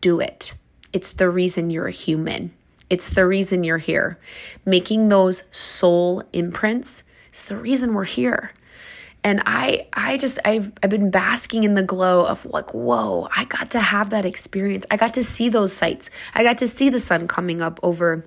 [0.00, 0.54] Do it.
[0.92, 2.52] It's the reason you're a human.
[2.90, 4.18] It's the reason you're here.
[4.66, 8.52] Making those soul imprints is the reason we're here.
[9.22, 13.44] And I I just I've I've been basking in the glow of like, whoa, I
[13.44, 14.86] got to have that experience.
[14.90, 16.10] I got to see those sights.
[16.34, 18.24] I got to see the sun coming up over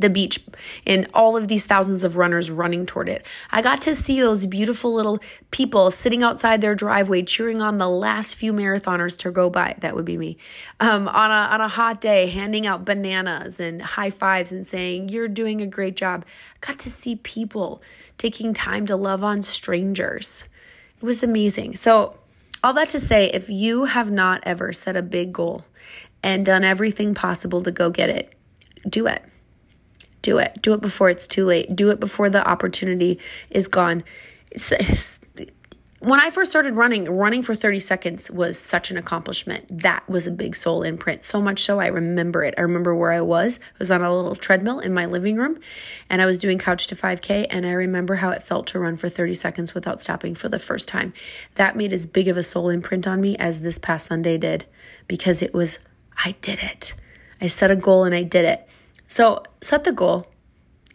[0.00, 0.40] the beach
[0.86, 3.24] and all of these thousands of runners running toward it.
[3.50, 7.88] I got to see those beautiful little people sitting outside their driveway cheering on the
[7.88, 9.76] last few marathoners to go by.
[9.80, 10.36] That would be me.
[10.80, 15.08] Um, on a on a hot day, handing out bananas and high fives and saying,
[15.08, 16.24] "You're doing a great job."
[16.62, 17.82] I got to see people
[18.18, 20.44] taking time to love on strangers.
[20.96, 21.76] It was amazing.
[21.76, 22.18] So,
[22.62, 25.64] all that to say, if you have not ever set a big goal
[26.22, 28.34] and done everything possible to go get it,
[28.88, 29.22] do it
[30.22, 30.60] do it.
[30.62, 31.74] Do it before it's too late.
[31.74, 33.18] Do it before the opportunity
[33.50, 34.04] is gone.
[34.50, 35.20] It's, it's,
[36.00, 39.66] when I first started running, running for 30 seconds was such an accomplishment.
[39.82, 41.22] That was a big soul imprint.
[41.22, 42.54] So much so I remember it.
[42.56, 43.60] I remember where I was.
[43.62, 45.58] I was on a little treadmill in my living room
[46.08, 47.48] and I was doing couch to 5K.
[47.50, 50.58] And I remember how it felt to run for 30 seconds without stopping for the
[50.58, 51.12] first time.
[51.56, 54.64] That made as big of a soul imprint on me as this past Sunday did
[55.06, 55.80] because it was,
[56.24, 56.94] I did it.
[57.42, 58.66] I set a goal and I did it.
[59.10, 60.28] So set the goal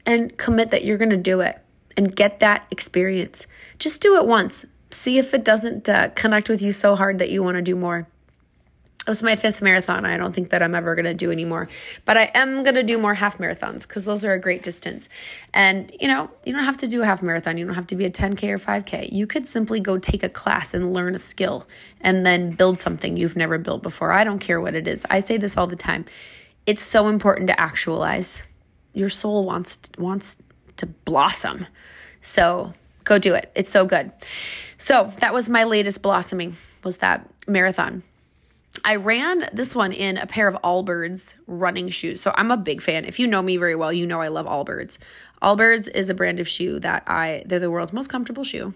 [0.06, 1.60] and commit that you're going to do it
[1.98, 3.46] and get that experience.
[3.78, 4.66] Just do it once.
[4.90, 7.76] See if it doesn't uh, connect with you so hard that you want to do
[7.76, 8.08] more.
[9.02, 10.06] It was my fifth marathon.
[10.06, 11.68] I don't think that I'm ever going to do anymore,
[12.06, 15.10] but I am going to do more half marathons because those are a great distance.
[15.54, 17.58] And you know, you don't have to do a half marathon.
[17.58, 19.12] You don't have to be a 10K or 5K.
[19.12, 21.68] You could simply go take a class and learn a skill
[22.00, 24.14] and then build something you've never built before.
[24.14, 25.06] I don't care what it is.
[25.10, 26.06] I say this all the time
[26.66, 28.44] it's so important to actualize.
[28.94, 30.42] Your soul wants wants
[30.78, 31.68] to blossom.
[32.22, 32.74] So
[33.04, 33.52] go do it.
[33.56, 34.12] It's so good.
[34.78, 38.04] So that was my latest blossoming was that marathon.
[38.84, 42.22] I ran this one in a pair of Allbirds running shoes.
[42.22, 43.06] So I'm a big fan.
[43.06, 44.98] If you know me very well, you know I love Allbirds.
[45.42, 48.74] Allbirds is a brand of shoe that I they're the world's most comfortable shoe.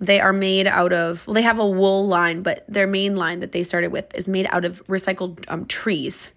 [0.00, 3.40] They are made out of well, they have a wool line, but their main line
[3.40, 6.32] that they started with is made out of recycled um, trees.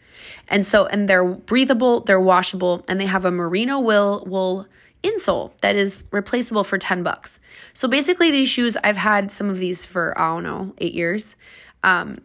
[0.48, 4.68] And so, and they're breathable, they're washable, and they have a merino wool wool
[5.04, 7.40] insole that is replaceable for 10 bucks.
[7.74, 11.36] So basically, these shoes, I've had some of these for, I don't know, eight years.
[11.84, 12.20] Um,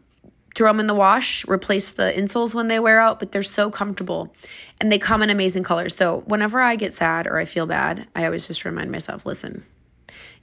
[0.55, 3.71] throw them in the wash, replace the insoles when they wear out, but they're so
[3.71, 4.35] comfortable
[4.81, 5.95] and they come in amazing colors.
[5.95, 9.65] So whenever I get sad or I feel bad, I always just remind myself listen,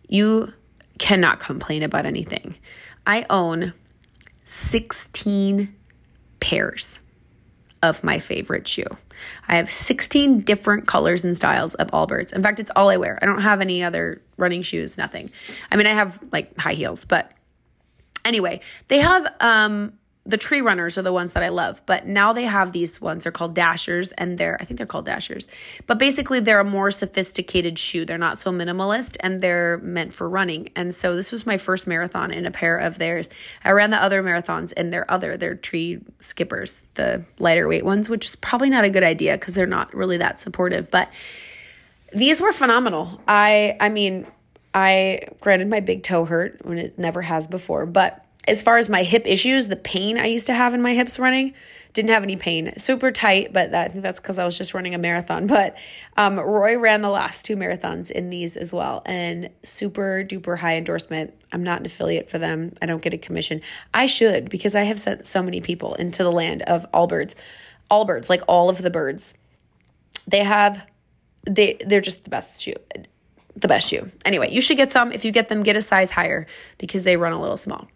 [0.08, 0.54] you
[0.98, 2.56] cannot complain about anything.
[3.06, 3.74] I own
[4.46, 5.76] 16
[6.40, 7.00] pairs
[7.88, 8.86] of my favorite shoe.
[9.48, 12.34] I have 16 different colors and styles of Allbirds.
[12.34, 13.18] In fact, it's all I wear.
[13.22, 15.32] I don't have any other running shoes, nothing.
[15.72, 17.32] I mean, I have like high heels, but
[18.26, 19.94] anyway, they have um
[20.28, 23.24] the tree runners are the ones that I love, but now they have these ones.
[23.24, 25.48] They're called dashers, and they're I think they're called dashers.
[25.88, 28.04] But basically, they're a more sophisticated shoe.
[28.04, 30.70] They're not so minimalist, and they're meant for running.
[30.76, 33.30] And so this was my first marathon in a pair of theirs.
[33.64, 38.10] I ran the other marathons in their other their tree skippers, the lighter weight ones,
[38.10, 40.92] which is probably not a good idea because they're not really that supportive.
[40.92, 41.10] But
[42.14, 43.22] these were phenomenal.
[43.30, 44.28] I I mean,
[44.74, 48.90] I granted my big toe hurt when it never has before, but as far as
[48.90, 51.54] my hip issues, the pain I used to have in my hips running,
[51.94, 52.74] didn't have any pain.
[52.78, 55.48] Super tight, but that, I think that's because I was just running a marathon.
[55.58, 55.76] But
[56.16, 60.78] um, Roy ran the last two marathons in these as well, and super duper high
[60.78, 61.34] endorsement.
[61.52, 62.74] I'm not an affiliate for them.
[62.82, 63.62] I don't get a commission.
[63.94, 67.34] I should because I have sent so many people into the land of Allbirds,
[67.90, 69.34] all birds, like all of the birds.
[70.28, 70.86] They have,
[71.50, 72.76] they they're just the best shoe
[73.60, 74.12] the best shoe.
[74.24, 75.12] Anyway, you should get some.
[75.12, 76.46] If you get them, get a size higher
[76.78, 77.88] because they run a little small.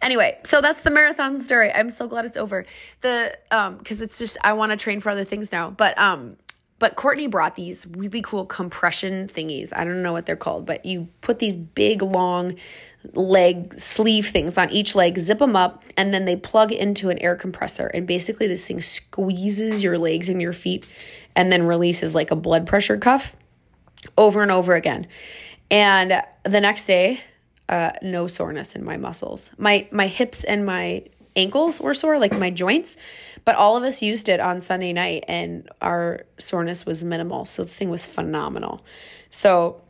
[0.00, 1.72] Anyway, so that's the marathon story.
[1.72, 2.64] I'm so glad it's over.
[3.00, 5.70] The um because it's just I want to train for other things now.
[5.70, 6.36] But um
[6.78, 9.70] but Courtney brought these really cool compression thingies.
[9.76, 12.54] I don't know what they're called, but you put these big long
[13.12, 17.18] leg sleeve things on each leg, zip them up, and then they plug into an
[17.18, 17.88] air compressor.
[17.88, 20.86] And basically, this thing squeezes your legs and your feet
[21.36, 23.36] and then releases like a blood pressure cuff
[24.16, 25.06] over and over again.
[25.70, 27.20] And the next day,
[27.68, 29.50] uh, no soreness in my muscles.
[29.56, 31.04] My my hips and my
[31.36, 32.96] ankles were sore, like my joints,
[33.44, 37.44] but all of us used it on Sunday night and our soreness was minimal.
[37.44, 38.84] So the thing was phenomenal.
[39.30, 39.82] So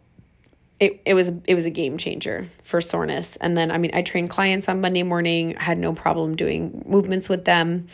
[0.78, 3.36] it, it was it was a game changer for soreness.
[3.36, 7.28] And then I mean I trained clients on Monday morning, had no problem doing movements
[7.28, 7.86] with them.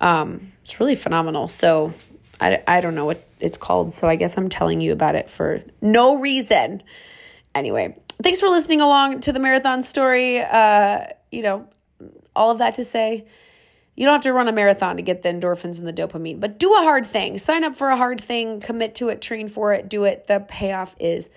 [0.00, 1.48] Um, it's really phenomenal.
[1.48, 1.92] So
[2.40, 3.92] I, I don't know what it's called.
[3.92, 6.82] So I guess I'm telling you about it for no reason.
[7.54, 10.40] Anyway, thanks for listening along to the marathon story.
[10.40, 11.68] Uh, you know,
[12.34, 13.26] all of that to say,
[13.96, 16.58] you don't have to run a marathon to get the endorphins and the dopamine, but
[16.58, 17.38] do a hard thing.
[17.38, 20.26] Sign up for a hard thing, commit to it, train for it, do it.
[20.26, 21.30] The payoff is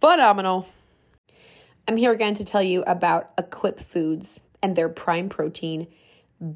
[0.00, 0.66] phenomenal.
[1.86, 5.88] I'm here again to tell you about Equip Foods and their prime protein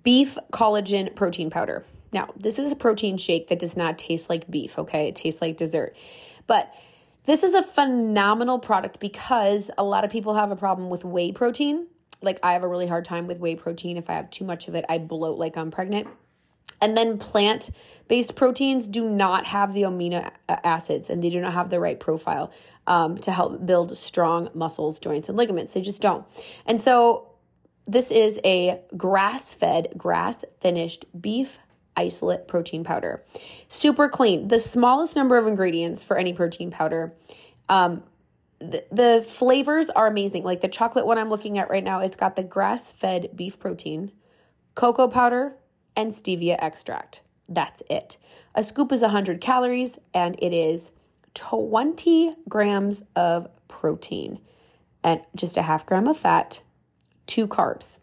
[0.02, 1.85] beef collagen protein powder.
[2.14, 5.09] Now, this is a protein shake that does not taste like beef, okay?
[5.09, 5.96] It tastes like dessert.
[6.46, 6.72] But
[7.24, 11.33] this is a phenomenal product because a lot of people have a problem with whey
[11.33, 11.88] protein.
[12.22, 13.96] Like, I have a really hard time with whey protein.
[13.96, 16.07] If I have too much of it, I bloat like I'm pregnant.
[16.81, 17.70] And then plant
[18.07, 21.98] based proteins do not have the amino acids and they do not have the right
[21.98, 22.53] profile
[22.87, 25.72] um, to help build strong muscles, joints, and ligaments.
[25.72, 26.24] They just don't.
[26.64, 27.31] And so,
[27.87, 31.59] this is a grass fed, grass finished beef
[31.96, 33.22] isolate protein powder.
[33.68, 34.48] Super clean.
[34.48, 37.14] The smallest number of ingredients for any protein powder.
[37.68, 38.02] Um,
[38.59, 40.44] the, the flavors are amazing.
[40.44, 43.59] Like the chocolate one I'm looking at right now, it's got the grass fed beef
[43.59, 44.12] protein,
[44.74, 45.57] cocoa powder,
[45.96, 47.22] and stevia extract.
[47.48, 48.16] That's it.
[48.54, 50.92] A scoop is 100 calories and it is
[51.35, 54.40] 20 grams of protein
[55.02, 56.62] and just a half gram of fat,
[57.26, 57.98] two carbs.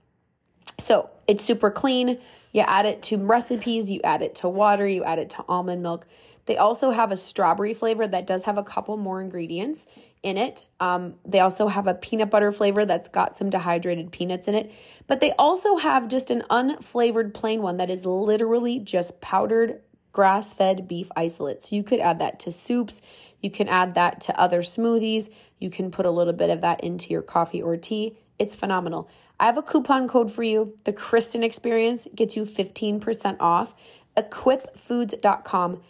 [0.77, 2.19] So it's super clean.
[2.51, 5.81] You add it to recipes, you add it to water, you add it to almond
[5.81, 6.05] milk.
[6.45, 9.85] They also have a strawberry flavor that does have a couple more ingredients
[10.23, 10.65] in it.
[10.79, 14.71] Um, they also have a peanut butter flavor that's got some dehydrated peanuts in it.
[15.07, 20.53] But they also have just an unflavored plain one that is literally just powdered grass
[20.53, 21.63] fed beef isolate.
[21.63, 23.01] So you could add that to soups.
[23.41, 25.29] You can add that to other smoothies.
[25.59, 28.17] You can put a little bit of that into your coffee or tea.
[28.37, 29.09] It's phenomenal.
[29.41, 30.77] I have a coupon code for you.
[30.83, 33.73] The Kristen Experience gets you 15% off.
[34.15, 35.81] Equipfoods.com.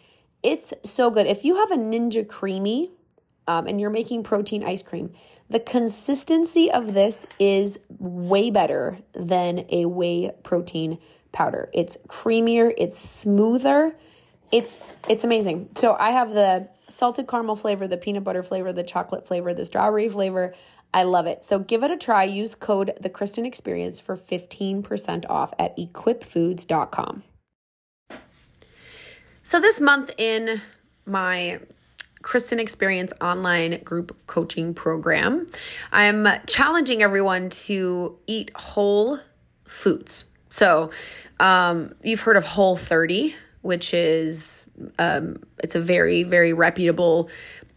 [0.41, 1.27] It's so good.
[1.27, 2.91] If you have a Ninja Creami
[3.49, 5.11] um, and you're making protein ice cream,
[5.49, 10.97] the consistency of this is way better than a whey protein
[11.33, 11.69] powder.
[11.73, 13.97] It's creamier, it's smoother.
[14.53, 15.69] It's it's amazing.
[15.75, 19.65] So I have the salted caramel flavor, the peanut butter flavor, the chocolate flavor, the
[19.65, 20.53] strawberry flavor.
[20.93, 21.43] I love it.
[21.43, 22.23] So give it a try.
[22.23, 27.23] Use code the Kristen Experience for 15% off at equipfoods.com.
[29.43, 30.61] So this month in
[31.05, 31.59] my
[32.21, 35.47] Kristen Experience online group coaching program,
[35.91, 39.19] I'm challenging everyone to eat whole
[39.65, 40.25] foods.
[40.49, 40.91] So
[41.39, 44.69] um, you've heard of Whole 30, which is
[44.99, 47.29] um, it's a very very reputable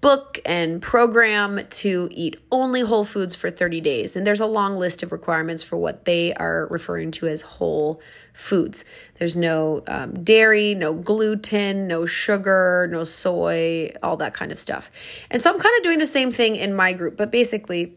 [0.04, 4.16] book and program to eat only whole foods for 30 days.
[4.16, 8.02] And there's a long list of requirements for what they are referring to as whole
[8.34, 8.84] foods.
[9.18, 14.90] There's no um, dairy, no gluten, no sugar, no soy, all that kind of stuff.
[15.30, 17.96] And so I'm kind of doing the same thing in my group, but basically,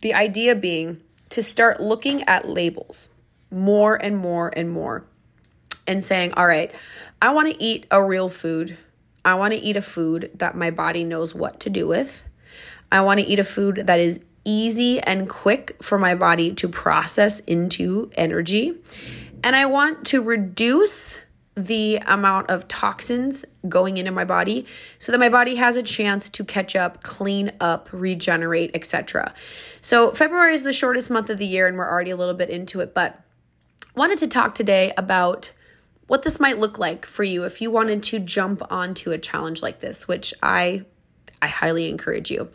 [0.00, 1.00] the idea being
[1.30, 3.10] to start looking at labels.
[3.50, 5.04] more and more and more
[5.88, 6.70] and saying, all right,
[7.20, 8.78] I want to eat a real food.
[9.28, 12.24] I want to eat a food that my body knows what to do with.
[12.90, 16.68] I want to eat a food that is easy and quick for my body to
[16.68, 18.74] process into energy.
[19.44, 21.20] And I want to reduce
[21.54, 24.64] the amount of toxins going into my body
[24.98, 29.34] so that my body has a chance to catch up, clean up, regenerate, etc.
[29.80, 32.48] So February is the shortest month of the year and we're already a little bit
[32.48, 33.20] into it, but
[33.94, 35.52] wanted to talk today about
[36.08, 39.62] what this might look like for you if you wanted to jump onto a challenge
[39.62, 40.84] like this, which I
[41.40, 42.50] I highly encourage you.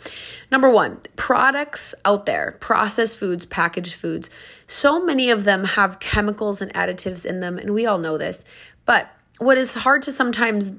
[0.51, 4.29] Number one, products out there, processed foods, packaged foods,
[4.67, 8.43] so many of them have chemicals and additives in them, and we all know this.
[8.85, 10.73] But what is hard to sometimes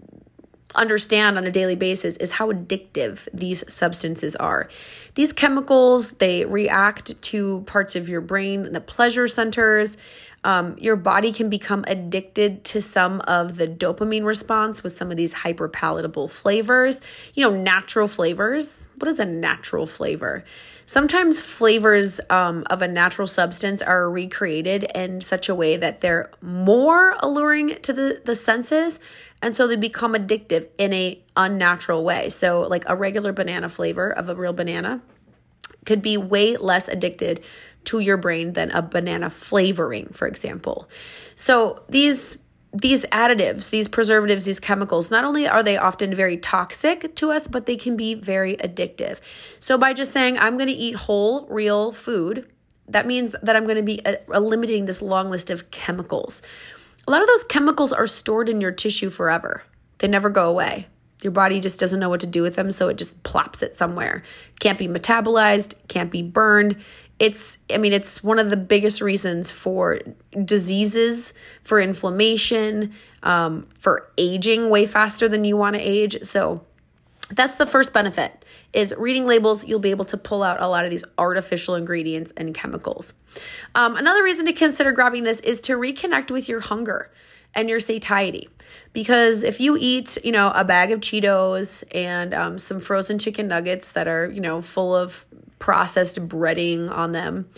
[0.75, 4.68] understand on a daily basis is how addictive these substances are.
[5.14, 9.97] These chemicals, they react to parts of your brain, the pleasure centers,
[10.45, 15.17] um, your body can become addicted to some of the dopamine response with some of
[15.17, 17.01] these hyper palatable flavors.
[17.35, 18.89] You know, natural flavors.
[18.99, 20.45] What is a natural flavor?
[20.87, 26.31] Sometimes flavors um, of a natural substance are recreated in such a way that they're
[26.43, 29.01] more alluring to the, the senses
[29.41, 34.11] and so they become addictive in a unnatural way so like a regular banana flavor
[34.11, 35.01] of a real banana
[35.85, 37.43] could be way less addicted
[37.87, 40.89] to your brain than a banana flavoring, for example.
[41.35, 42.39] So these
[42.72, 47.47] these additives, these preservatives, these chemicals, not only are they often very toxic to us,
[47.47, 49.20] but they can be very addictive.
[49.61, 52.51] So by just saying I'm going to eat whole, real food,
[52.89, 56.43] that means that I'm going to be uh, eliminating this long list of chemicals.
[57.07, 59.62] A lot of those chemicals are stored in your tissue forever.
[59.99, 60.89] They never go away.
[61.22, 63.76] Your body just doesn't know what to do with them, so it just plops it
[63.76, 64.22] somewhere.
[64.61, 66.76] Can't be metabolized, can't be burned,
[67.25, 70.01] it's i mean it's one of the biggest reasons for
[70.45, 72.93] diseases for inflammation
[73.25, 76.22] um, for aging way faster than you want to age.
[76.22, 76.64] So
[77.31, 80.85] that's the first benefit is reading labels you'll be able to pull out a lot
[80.85, 83.14] of these artificial ingredients and chemicals.
[83.75, 87.11] Um, another reason to consider grabbing this is to reconnect with your hunger
[87.55, 88.51] and your satiety.
[88.93, 93.49] Because if you eat you know a bag of cheetos and um, some frozen chicken
[93.49, 95.25] nuggets that are you know full of
[95.65, 97.49] processed breading on them.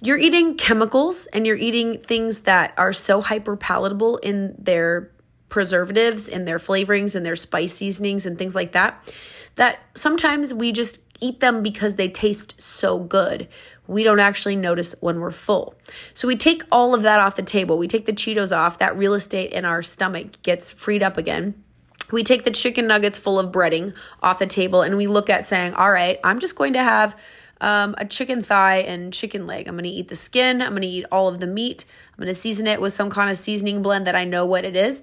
[0.00, 5.10] You're eating chemicals and you're eating things that are so hyper palatable in their
[5.48, 9.12] preservatives, in their flavorings, and their spice seasonings, and things like that,
[9.56, 13.48] that sometimes we just eat them because they taste so good.
[13.88, 15.74] We don't actually notice when we're full.
[16.14, 17.78] So we take all of that off the table.
[17.78, 21.64] We take the Cheetos off, that real estate in our stomach gets freed up again
[22.12, 25.46] we take the chicken nuggets full of breading off the table and we look at
[25.46, 27.16] saying, all right, I'm just going to have
[27.60, 29.68] um, a chicken thigh and chicken leg.
[29.68, 30.60] I'm going to eat the skin.
[30.60, 31.84] I'm going to eat all of the meat.
[32.12, 34.64] I'm going to season it with some kind of seasoning blend that I know what
[34.64, 35.02] it is.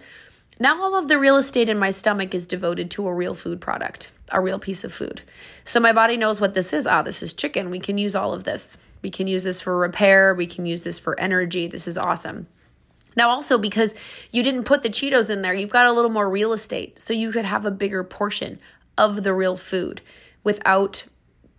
[0.59, 3.59] Now, all of the real estate in my stomach is devoted to a real food
[3.59, 5.21] product, a real piece of food.
[5.63, 6.85] So my body knows what this is.
[6.85, 7.71] Ah, this is chicken.
[7.71, 8.77] We can use all of this.
[9.01, 10.33] We can use this for repair.
[10.33, 11.67] We can use this for energy.
[11.67, 12.47] This is awesome.
[13.15, 13.95] Now, also because
[14.31, 16.99] you didn't put the Cheetos in there, you've got a little more real estate.
[16.99, 18.59] So you could have a bigger portion
[18.97, 20.01] of the real food
[20.43, 21.05] without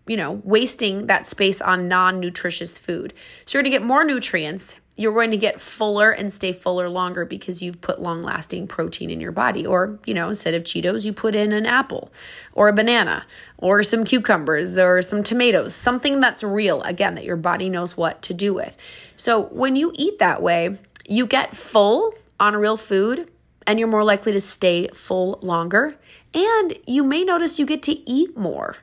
[0.07, 3.15] you know, wasting that space on non nutritious food.
[3.47, 4.79] So you're going to get more nutrients.
[4.97, 9.11] You're going to get fuller and stay fuller longer because you've put long lasting protein
[9.11, 9.67] in your body.
[9.67, 12.13] Or, you know, instead of Cheetos, you put in an apple
[12.53, 13.27] or a banana
[13.59, 18.23] or some cucumbers or some tomatoes, something that's real, again, that your body knows what
[18.23, 18.77] to do with.
[19.17, 20.79] So when you eat that way,
[21.09, 23.29] you get full on real food
[23.67, 25.97] and you're more likely to stay full longer.
[26.35, 28.77] And you may notice you get to eat more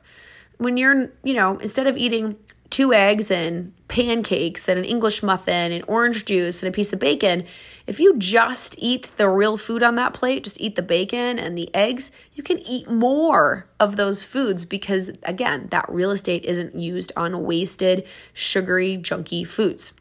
[0.58, 2.36] when you're, you know, instead of eating
[2.70, 6.98] two eggs and pancakes and an English muffin and orange juice and a piece of
[6.98, 7.44] bacon,
[7.86, 11.56] if you just eat the real food on that plate, just eat the bacon and
[11.56, 16.74] the eggs, you can eat more of those foods because, again, that real estate isn't
[16.74, 19.92] used on wasted, sugary, junky foods.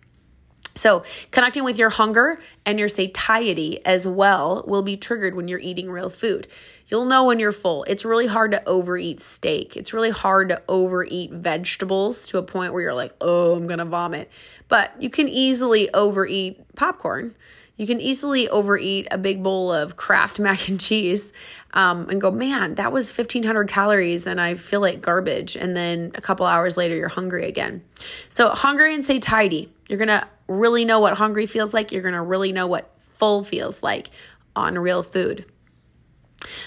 [0.76, 5.60] So, connecting with your hunger and your satiety as well will be triggered when you're
[5.60, 6.47] eating real food.
[6.91, 7.85] You'll know when you're full.
[7.85, 9.77] It's really hard to overeat steak.
[9.77, 13.79] It's really hard to overeat vegetables to a point where you're like, oh, I'm going
[13.79, 14.29] to vomit.
[14.67, 17.33] But you can easily overeat popcorn.
[17.77, 21.31] You can easily overeat a big bowl of Kraft mac and cheese
[21.73, 25.55] um, and go, man, that was 1,500 calories and I feel like garbage.
[25.55, 27.81] And then a couple hours later, you're hungry again.
[28.27, 29.71] So, hungry and satiety.
[29.87, 31.93] You're going to really know what hungry feels like.
[31.93, 34.09] You're going to really know what full feels like
[34.57, 35.45] on real food.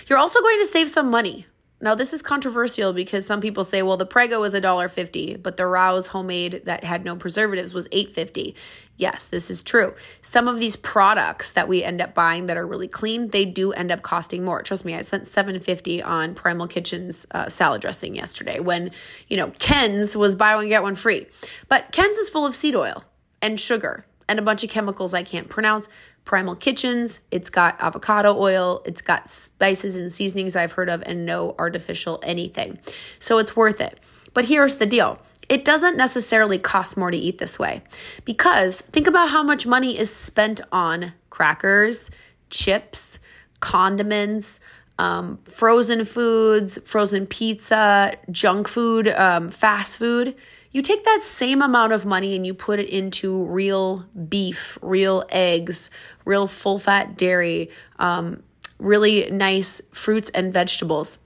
[0.07, 1.47] You're also going to save some money.
[1.81, 5.67] Now, this is controversial because some people say, well, the Prego was $1.50, but the
[5.67, 8.55] Rao's homemade that had no preservatives was $8.50.
[8.97, 9.95] Yes, this is true.
[10.23, 13.73] Some of these products that we end up buying that are really clean, they do
[13.73, 14.63] end up costing more.
[14.63, 18.91] Trust me, I spent $7.50 on Primal Kitchen's uh, salad dressing yesterday when,
[19.29, 21.27] you know, Ken's was buy one, get one free.
[21.69, 23.05] But Ken's is full of seed oil
[23.43, 25.89] and sugar and a bunch of chemicals I can't pronounce.
[26.25, 31.27] Primal Kitchens, it's got avocado oil, it's got spices and seasonings I've heard of, and
[31.27, 32.79] no artificial anything.
[33.19, 34.01] So it's worth it.
[34.33, 35.19] But here's the deal
[35.49, 37.83] it doesn't necessarily cost more to eat this way
[38.25, 42.11] because think about how much money is spent on crackers,
[42.51, 43.19] chips,
[43.61, 44.61] condiments.
[44.97, 50.37] Um, frozen foods, frozen pizza, junk food, um, fast food.
[50.75, 55.25] You take that same amount of money and you put it into real beef, real
[55.29, 55.89] eggs,
[56.25, 57.71] real full fat dairy,
[58.01, 58.43] um,
[58.81, 61.19] really nice fruits and vegetables.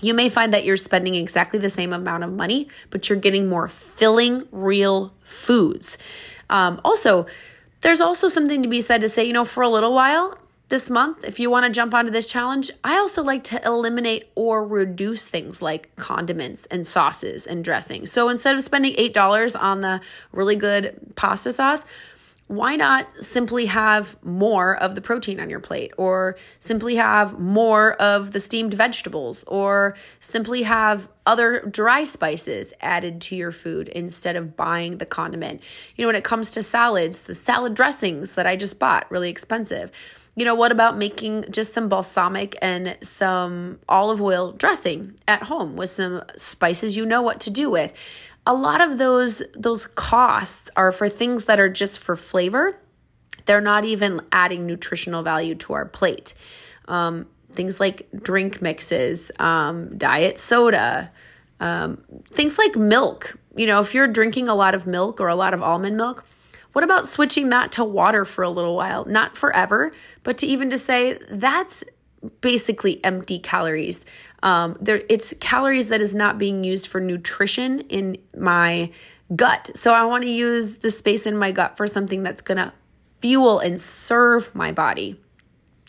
[0.00, 3.46] You may find that you're spending exactly the same amount of money, but you're getting
[3.46, 5.98] more filling, real foods.
[6.48, 7.26] Um, also,
[7.82, 10.38] there's also something to be said to say, you know, for a little while
[10.68, 14.28] this month, if you want to jump onto this challenge, I also like to eliminate
[14.34, 18.12] or reduce things like condiments and sauces and dressings.
[18.12, 20.00] So instead of spending $8 on the
[20.32, 21.86] really good pasta sauce,
[22.48, 27.92] why not simply have more of the protein on your plate or simply have more
[27.94, 34.34] of the steamed vegetables or simply have other dry spices added to your food instead
[34.34, 35.62] of buying the condiment.
[35.96, 39.28] You know, when it comes to salads, the salad dressings that I just bought, really
[39.28, 39.90] expensive.
[40.38, 45.74] You know, what about making just some balsamic and some olive oil dressing at home
[45.74, 47.92] with some spices you know what to do with?
[48.48, 52.80] a lot of those those costs are for things that are just for flavor.
[53.44, 56.32] They're not even adding nutritional value to our plate.
[56.86, 61.12] Um, things like drink mixes, um, diet soda,
[61.60, 63.38] um, things like milk.
[63.54, 66.24] You know, if you're drinking a lot of milk or a lot of almond milk,
[66.78, 69.04] what about switching that to water for a little while?
[69.04, 69.90] Not forever,
[70.22, 71.82] but to even to say that's
[72.40, 74.04] basically empty calories.
[74.44, 78.92] Um, there, it's calories that is not being used for nutrition in my
[79.34, 79.72] gut.
[79.74, 82.72] So I want to use the space in my gut for something that's going to
[83.22, 85.20] fuel and serve my body.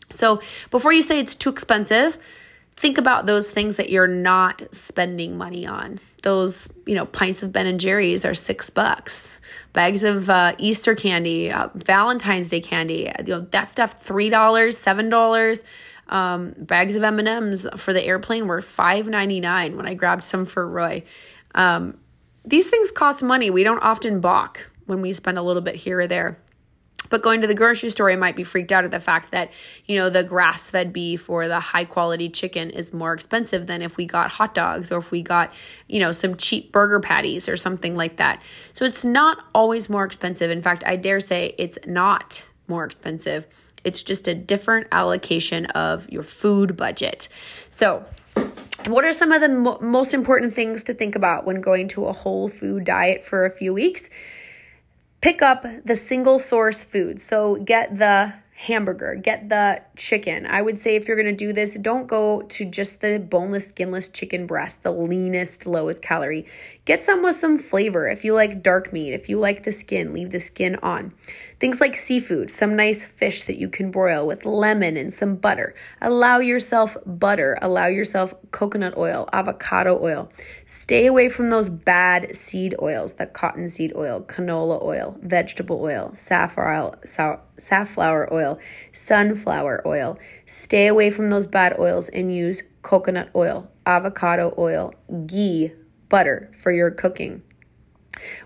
[0.10, 2.18] So before you say it's too expensive,
[2.78, 6.00] think about those things that you're not spending money on.
[6.24, 9.40] Those, you know, pints of Ben and Jerry's are six bucks.
[9.74, 14.78] Bags of uh, Easter candy, uh, Valentine's Day candy, you know, that stuff three dollars,
[14.78, 15.64] seven dollars.
[16.10, 21.04] Um, bags of M&Ms for the airplane were $5.99 when I grabbed some for Roy.
[21.54, 22.00] Um,
[22.44, 23.52] these things cost money.
[23.52, 26.40] We don't often balk when we spend a little bit here or there.
[27.10, 29.52] But going to the grocery store, I might be freaked out at the fact that,
[29.86, 33.82] you know, the grass fed beef or the high quality chicken is more expensive than
[33.82, 35.52] if we got hot dogs or if we got,
[35.88, 38.42] you know, some cheap burger patties or something like that.
[38.74, 40.52] So it's not always more expensive.
[40.52, 43.48] In fact, I dare say it's not more expensive.
[43.84, 47.30] It's just a different allocation of your food budget.
[47.70, 48.06] So,
[48.86, 52.06] what are some of the mo- most important things to think about when going to
[52.06, 54.10] a whole food diet for a few weeks?
[55.22, 57.20] Pick up the single source food.
[57.20, 60.46] So, get the hamburger, get the chicken.
[60.46, 63.68] I would say if you're going to do this, don't go to just the boneless,
[63.68, 66.46] skinless chicken breast, the leanest, lowest calorie.
[66.90, 68.08] Get some with some flavor.
[68.08, 71.14] If you like dark meat, if you like the skin, leave the skin on.
[71.60, 75.76] Things like seafood, some nice fish that you can broil with lemon and some butter.
[76.02, 80.32] Allow yourself butter, allow yourself coconut oil, avocado oil.
[80.66, 86.74] Stay away from those bad seed oils, the cottonseed oil, canola oil, vegetable oil, safflower
[86.74, 88.58] oil, safflower oil,
[88.92, 90.18] sunflower oil.
[90.46, 94.92] Stay away from those bad oils and use coconut oil, avocado oil,
[95.28, 95.72] ghee,
[96.10, 97.44] butter for your cooking.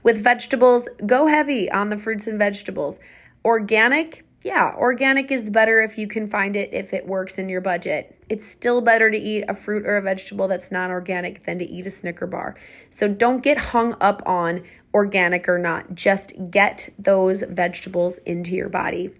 [0.03, 2.99] With vegetables, go heavy on the fruits and vegetables.
[3.43, 7.61] Organic, yeah, organic is better if you can find it, if it works in your
[7.61, 8.17] budget.
[8.29, 11.65] It's still better to eat a fruit or a vegetable that's non organic than to
[11.65, 12.55] eat a Snicker bar.
[12.89, 15.95] So don't get hung up on organic or not.
[15.95, 19.13] Just get those vegetables into your body.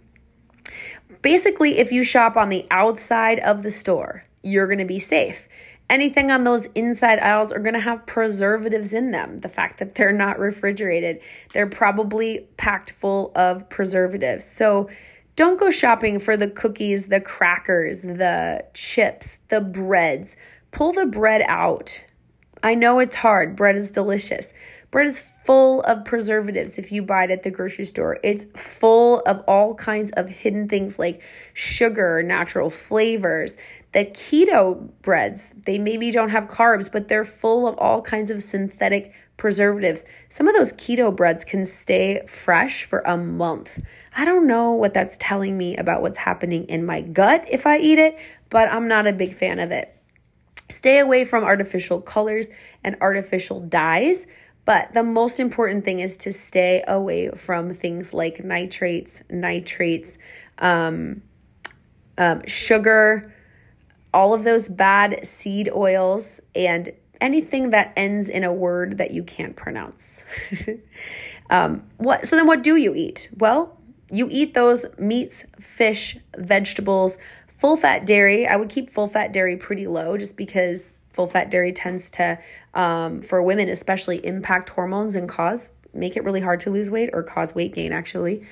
[1.22, 5.48] Basically, if you shop on the outside of the store, you're going to be safe
[5.89, 9.39] anything on those inside aisles are going to have preservatives in them.
[9.39, 11.21] The fact that they're not refrigerated,
[11.53, 14.45] they're probably packed full of preservatives.
[14.45, 14.89] So
[15.36, 20.36] don't go shopping for the cookies, the crackers, the chips, the breads.
[20.71, 22.03] Pull the bread out
[22.64, 23.57] I know it's hard.
[23.57, 24.53] Bread is delicious.
[24.89, 28.20] Bread is full of preservatives if you buy it at the grocery store.
[28.24, 31.22] It's full of all kinds of hidden things like
[31.53, 33.57] sugar, natural flavors.
[33.91, 38.41] The keto breads, they maybe don't have carbs, but they're full of all kinds of
[38.41, 40.05] synthetic preservatives.
[40.30, 43.84] Some of those keto breads can stay fresh for a month.
[44.16, 47.78] I don't know what that's telling me about what's happening in my gut if I
[47.80, 48.18] eat it,
[48.49, 49.93] but I'm not a big fan of it.
[50.70, 52.47] Stay away from artificial colors
[52.84, 54.28] and artificial dyes.
[54.66, 60.18] But the most important thing is to stay away from things like nitrates, nitrates,
[60.57, 61.22] um,
[62.18, 63.34] um, sugar,
[64.14, 69.24] all of those bad seed oils, and anything that ends in a word that you
[69.24, 70.26] can't pronounce.
[71.49, 72.26] um, what?
[72.28, 73.30] So then, what do you eat?
[73.38, 73.78] Well,
[74.11, 77.18] you eat those meats, fish, vegetables,
[77.64, 78.45] full fat dairy.
[78.45, 82.38] I would keep full fat dairy pretty low, just because full fat dairy tends to,
[82.74, 87.09] um, for women especially, impact hormones and cause make it really hard to lose weight
[87.14, 88.45] or cause weight gain actually.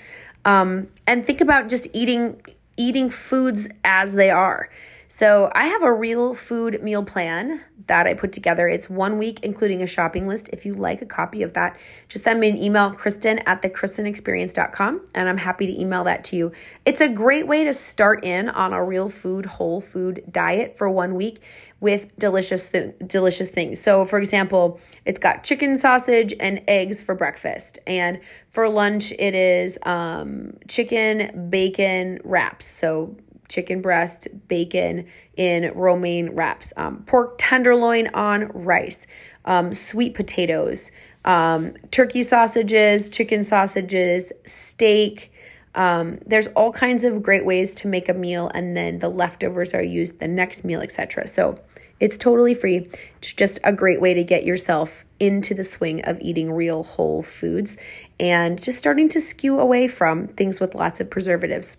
[0.46, 2.40] Um, and think about just eating
[2.78, 4.70] eating foods as they are.
[5.14, 8.70] So I have a real food meal plan that I put together.
[8.70, 10.50] It's one week, including a shopping list.
[10.54, 11.76] If you like a copy of that,
[12.08, 16.38] just send me an email, Kristen at thekristenexperience.com, and I'm happy to email that to
[16.38, 16.54] you.
[16.86, 20.90] It's a great way to start in on a real food, whole food diet for
[20.90, 21.42] one week
[21.82, 23.82] with delicious th- delicious things.
[23.82, 29.36] So for example, it's got chicken sausage and eggs for breakfast, and for lunch it
[29.36, 32.66] is um, chicken bacon wraps.
[32.66, 33.18] So
[33.52, 39.06] chicken breast, bacon in romaine wraps, um, pork tenderloin on rice,
[39.46, 40.92] um, sweet potatoes,
[41.26, 45.32] um, turkey sausages, chicken sausages, steak.
[45.76, 49.74] Um, there's all kinds of great ways to make a meal, and then the leftovers
[49.74, 51.28] are used the next meal, etc.
[51.28, 51.60] So
[52.00, 52.90] it's totally free.
[53.18, 57.22] It's just a great way to get yourself into the swing of eating real whole
[57.22, 57.78] foods
[58.20, 61.78] and just starting to skew away from things with lots of preservatives.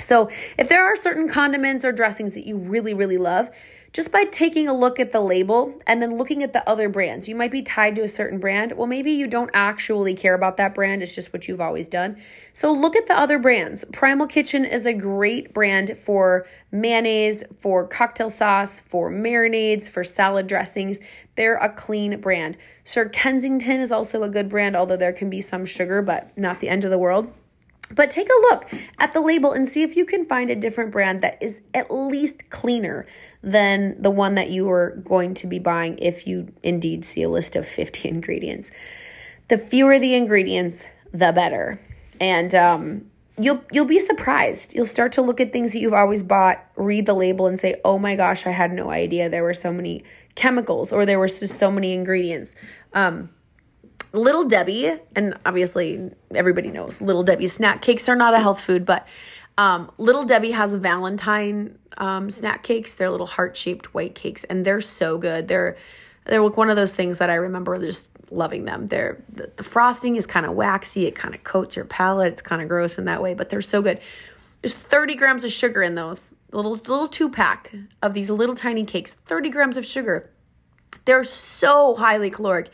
[0.00, 3.50] So, if there are certain condiments or dressings that you really, really love,
[3.92, 7.28] just by taking a look at the label and then looking at the other brands,
[7.28, 8.72] you might be tied to a certain brand.
[8.76, 12.16] Well, maybe you don't actually care about that brand, it's just what you've always done.
[12.52, 13.84] So, look at the other brands.
[13.92, 20.46] Primal Kitchen is a great brand for mayonnaise, for cocktail sauce, for marinades, for salad
[20.46, 21.00] dressings.
[21.34, 22.56] They're a clean brand.
[22.84, 26.60] Sir Kensington is also a good brand, although there can be some sugar, but not
[26.60, 27.32] the end of the world.
[27.90, 30.90] But take a look at the label and see if you can find a different
[30.90, 33.06] brand that is at least cleaner
[33.42, 37.28] than the one that you are going to be buying if you indeed see a
[37.28, 38.70] list of 50 ingredients.
[39.48, 41.80] The fewer the ingredients, the better.
[42.20, 44.74] And um, you'll you'll be surprised.
[44.74, 47.76] You'll start to look at things that you've always bought, read the label and say,
[47.84, 51.28] "Oh my gosh, I had no idea there were so many chemicals or there were
[51.28, 52.54] just so many ingredients."
[52.92, 53.30] Um,
[54.12, 58.86] Little Debbie, and obviously everybody knows Little Debbie snack cakes are not a health food,
[58.86, 59.06] but
[59.58, 62.94] um, Little Debbie has Valentine um, snack cakes.
[62.94, 65.48] They're little heart shaped white cakes, and they're so good.
[65.48, 65.76] They're
[66.24, 68.86] they're one of those things that I remember just loving them.
[68.86, 71.06] They're the, the frosting is kind of waxy.
[71.06, 72.32] It kind of coats your palate.
[72.32, 74.00] It's kind of gross in that way, but they're so good.
[74.62, 78.84] There's 30 grams of sugar in those little little two pack of these little tiny
[78.84, 79.12] cakes.
[79.12, 80.30] 30 grams of sugar.
[81.04, 82.70] They're so highly caloric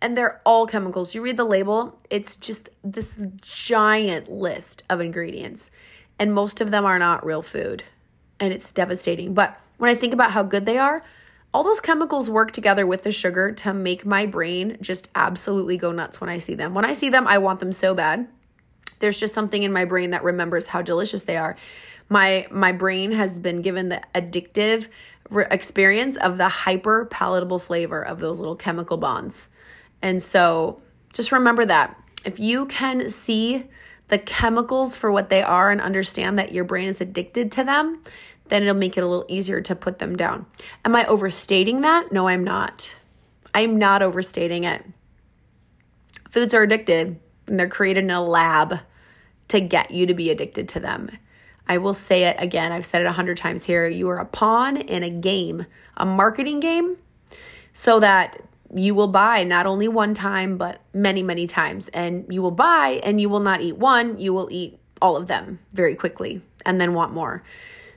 [0.00, 1.14] and they're all chemicals.
[1.14, 5.70] You read the label, it's just this giant list of ingredients,
[6.18, 7.84] and most of them are not real food,
[8.38, 9.34] and it's devastating.
[9.34, 11.02] But when I think about how good they are,
[11.52, 15.92] all those chemicals work together with the sugar to make my brain just absolutely go
[15.92, 16.74] nuts when I see them.
[16.74, 18.28] When I see them, I want them so bad.
[18.98, 21.56] There's just something in my brain that remembers how delicious they are.
[22.08, 24.88] My my brain has been given the addictive
[25.30, 29.48] re- experience of the hyper palatable flavor of those little chemical bonds.
[30.02, 30.80] And so
[31.12, 32.00] just remember that.
[32.24, 33.64] If you can see
[34.08, 38.02] the chemicals for what they are and understand that your brain is addicted to them,
[38.48, 40.46] then it'll make it a little easier to put them down.
[40.84, 42.10] Am I overstating that?
[42.12, 42.96] No, I'm not.
[43.54, 44.84] I'm not overstating it.
[46.30, 48.80] Foods are addicted and they're created in a lab
[49.48, 51.10] to get you to be addicted to them.
[51.66, 53.86] I will say it again, I've said it a hundred times here.
[53.86, 56.96] You are a pawn in a game, a marketing game,
[57.72, 58.40] so that
[58.74, 61.88] you will buy not only one time, but many, many times.
[61.88, 65.26] And you will buy and you will not eat one, you will eat all of
[65.26, 67.42] them very quickly and then want more.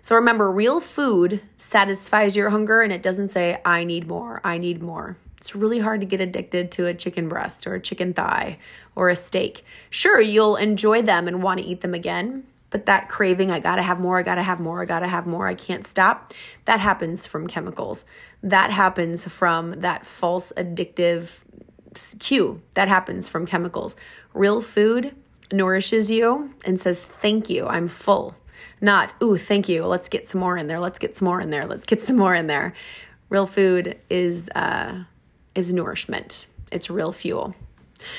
[0.01, 4.57] So remember, real food satisfies your hunger and it doesn't say, I need more, I
[4.57, 5.17] need more.
[5.37, 8.57] It's really hard to get addicted to a chicken breast or a chicken thigh
[8.95, 9.65] or a steak.
[9.89, 13.83] Sure, you'll enjoy them and want to eat them again, but that craving, I gotta
[13.83, 16.33] have more, I gotta have more, I gotta have more, I can't stop,
[16.65, 18.05] that happens from chemicals.
[18.41, 21.41] That happens from that false addictive
[22.19, 22.61] cue.
[22.73, 23.95] That happens from chemicals.
[24.33, 25.13] Real food
[25.51, 28.35] nourishes you and says, Thank you, I'm full.
[28.79, 31.51] Not, ooh, thank you, let's get some more in there, let's get some more in
[31.51, 32.73] there, let's get some more in there.
[33.29, 35.03] Real food is uh,
[35.55, 36.47] is nourishment.
[36.71, 37.55] It's real fuel.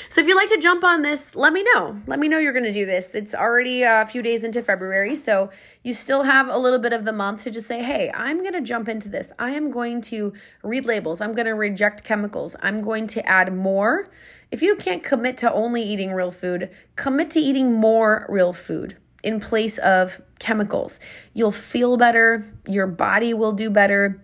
[0.08, 2.00] So if you'd like to jump on this, let me know.
[2.06, 3.14] Let me know you're going to do this.
[3.14, 5.50] It's already uh, a few days into February, so
[5.82, 8.54] you still have a little bit of the month to just say, "Hey, I'm going
[8.54, 9.32] to jump into this.
[9.38, 11.20] I am going to read labels.
[11.20, 12.56] I'm going to reject chemicals.
[12.62, 14.10] I'm going to add more."
[14.50, 18.98] If you can't commit to only eating real food, commit to eating more real food
[19.22, 21.00] in place of chemicals.
[21.32, 24.22] You'll feel better, your body will do better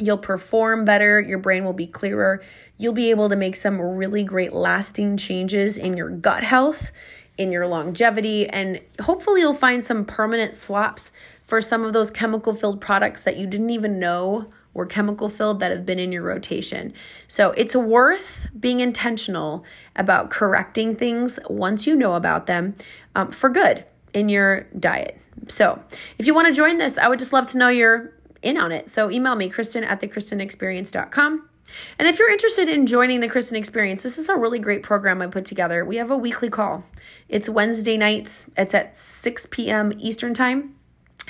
[0.00, 2.42] You'll perform better, your brain will be clearer.
[2.80, 6.90] You'll be able to make some really great lasting changes in your gut health,
[7.36, 11.12] in your longevity, and hopefully you'll find some permanent swaps
[11.44, 15.60] for some of those chemical filled products that you didn't even know were chemical filled
[15.60, 16.94] that have been in your rotation.
[17.28, 19.62] So it's worth being intentional
[19.94, 22.76] about correcting things once you know about them
[23.14, 25.20] um, for good in your diet.
[25.48, 25.82] So
[26.16, 28.72] if you want to join this, I would just love to know your in on
[28.72, 28.88] it.
[28.88, 31.49] So email me, Kristen at thekristenexperience.com.
[31.98, 35.22] And if you're interested in joining the Kristen Experience, this is a really great program
[35.22, 35.84] I put together.
[35.84, 36.84] We have a weekly call.
[37.28, 38.50] It's Wednesday nights.
[38.56, 39.92] It's at 6 p.m.
[39.98, 40.76] Eastern Time.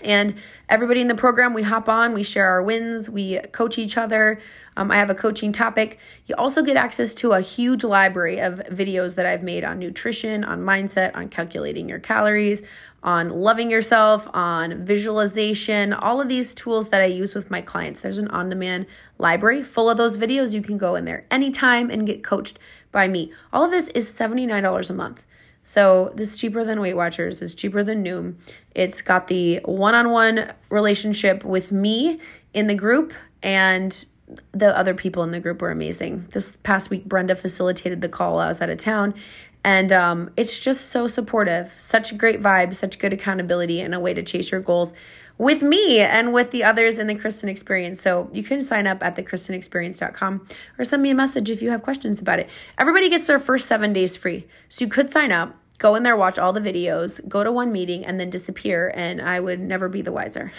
[0.02, 0.34] And
[0.68, 4.40] everybody in the program, we hop on, we share our wins, we coach each other.
[4.80, 5.98] Um, I have a coaching topic.
[6.24, 10.42] You also get access to a huge library of videos that I've made on nutrition,
[10.42, 12.62] on mindset, on calculating your calories,
[13.02, 18.00] on loving yourself, on visualization, all of these tools that I use with my clients.
[18.00, 18.86] There's an on demand
[19.18, 20.54] library full of those videos.
[20.54, 22.58] You can go in there anytime and get coached
[22.90, 23.34] by me.
[23.52, 25.26] All of this is $79 a month.
[25.62, 27.42] So this is cheaper than Weight Watchers.
[27.42, 28.36] It's cheaper than Noom.
[28.74, 32.18] It's got the one-on-one relationship with me
[32.54, 33.12] in the group
[33.42, 34.06] and
[34.52, 36.26] the other people in the group were amazing.
[36.30, 38.34] This past week, Brenda facilitated the call.
[38.34, 39.14] While I was out of town.
[39.62, 41.68] And um, it's just so supportive.
[41.68, 44.94] Such great vibes, such good accountability, and a way to chase your goals
[45.40, 48.00] with me and with the others in the Kristen Experience.
[48.00, 50.46] So you can sign up at thekristenexperience.com
[50.78, 52.48] or send me a message if you have questions about it.
[52.78, 54.46] Everybody gets their first seven days free.
[54.68, 57.72] So you could sign up, go in there, watch all the videos, go to one
[57.72, 58.92] meeting, and then disappear.
[58.94, 60.52] And I would never be the wiser.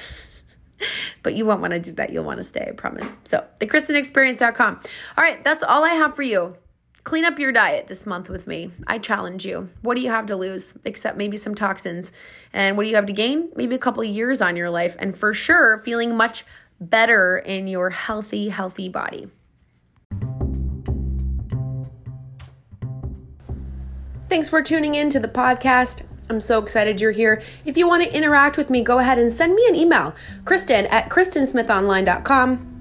[1.24, 2.12] but you won't want to do that.
[2.12, 3.20] You'll want to stay, I promise.
[3.24, 4.80] So, thekristenexperience.com.
[5.18, 6.56] All right, that's all I have for you.
[7.04, 8.72] Clean up your diet this month with me.
[8.86, 9.70] I challenge you.
[9.82, 12.12] What do you have to lose except maybe some toxins?
[12.54, 13.50] And what do you have to gain?
[13.56, 14.96] Maybe a couple years on your life.
[15.00, 16.46] And for sure, feeling much
[16.80, 19.30] better in your healthy, healthy body.
[24.30, 26.04] Thanks for tuning in to the podcast.
[26.32, 27.42] I'm so excited you're here.
[27.66, 30.16] If you want to interact with me, go ahead and send me an email,
[30.46, 32.72] Kristen at KristenSmithOnline.com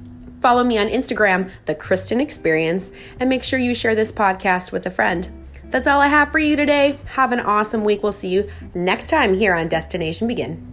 [0.40, 4.86] Follow me on Instagram, The Kristen Experience, and make sure you share this podcast with
[4.86, 5.28] a friend.
[5.64, 6.98] That's all I have for you today.
[7.08, 8.02] Have an awesome week.
[8.02, 10.69] We'll see you next time here on Destination Begin.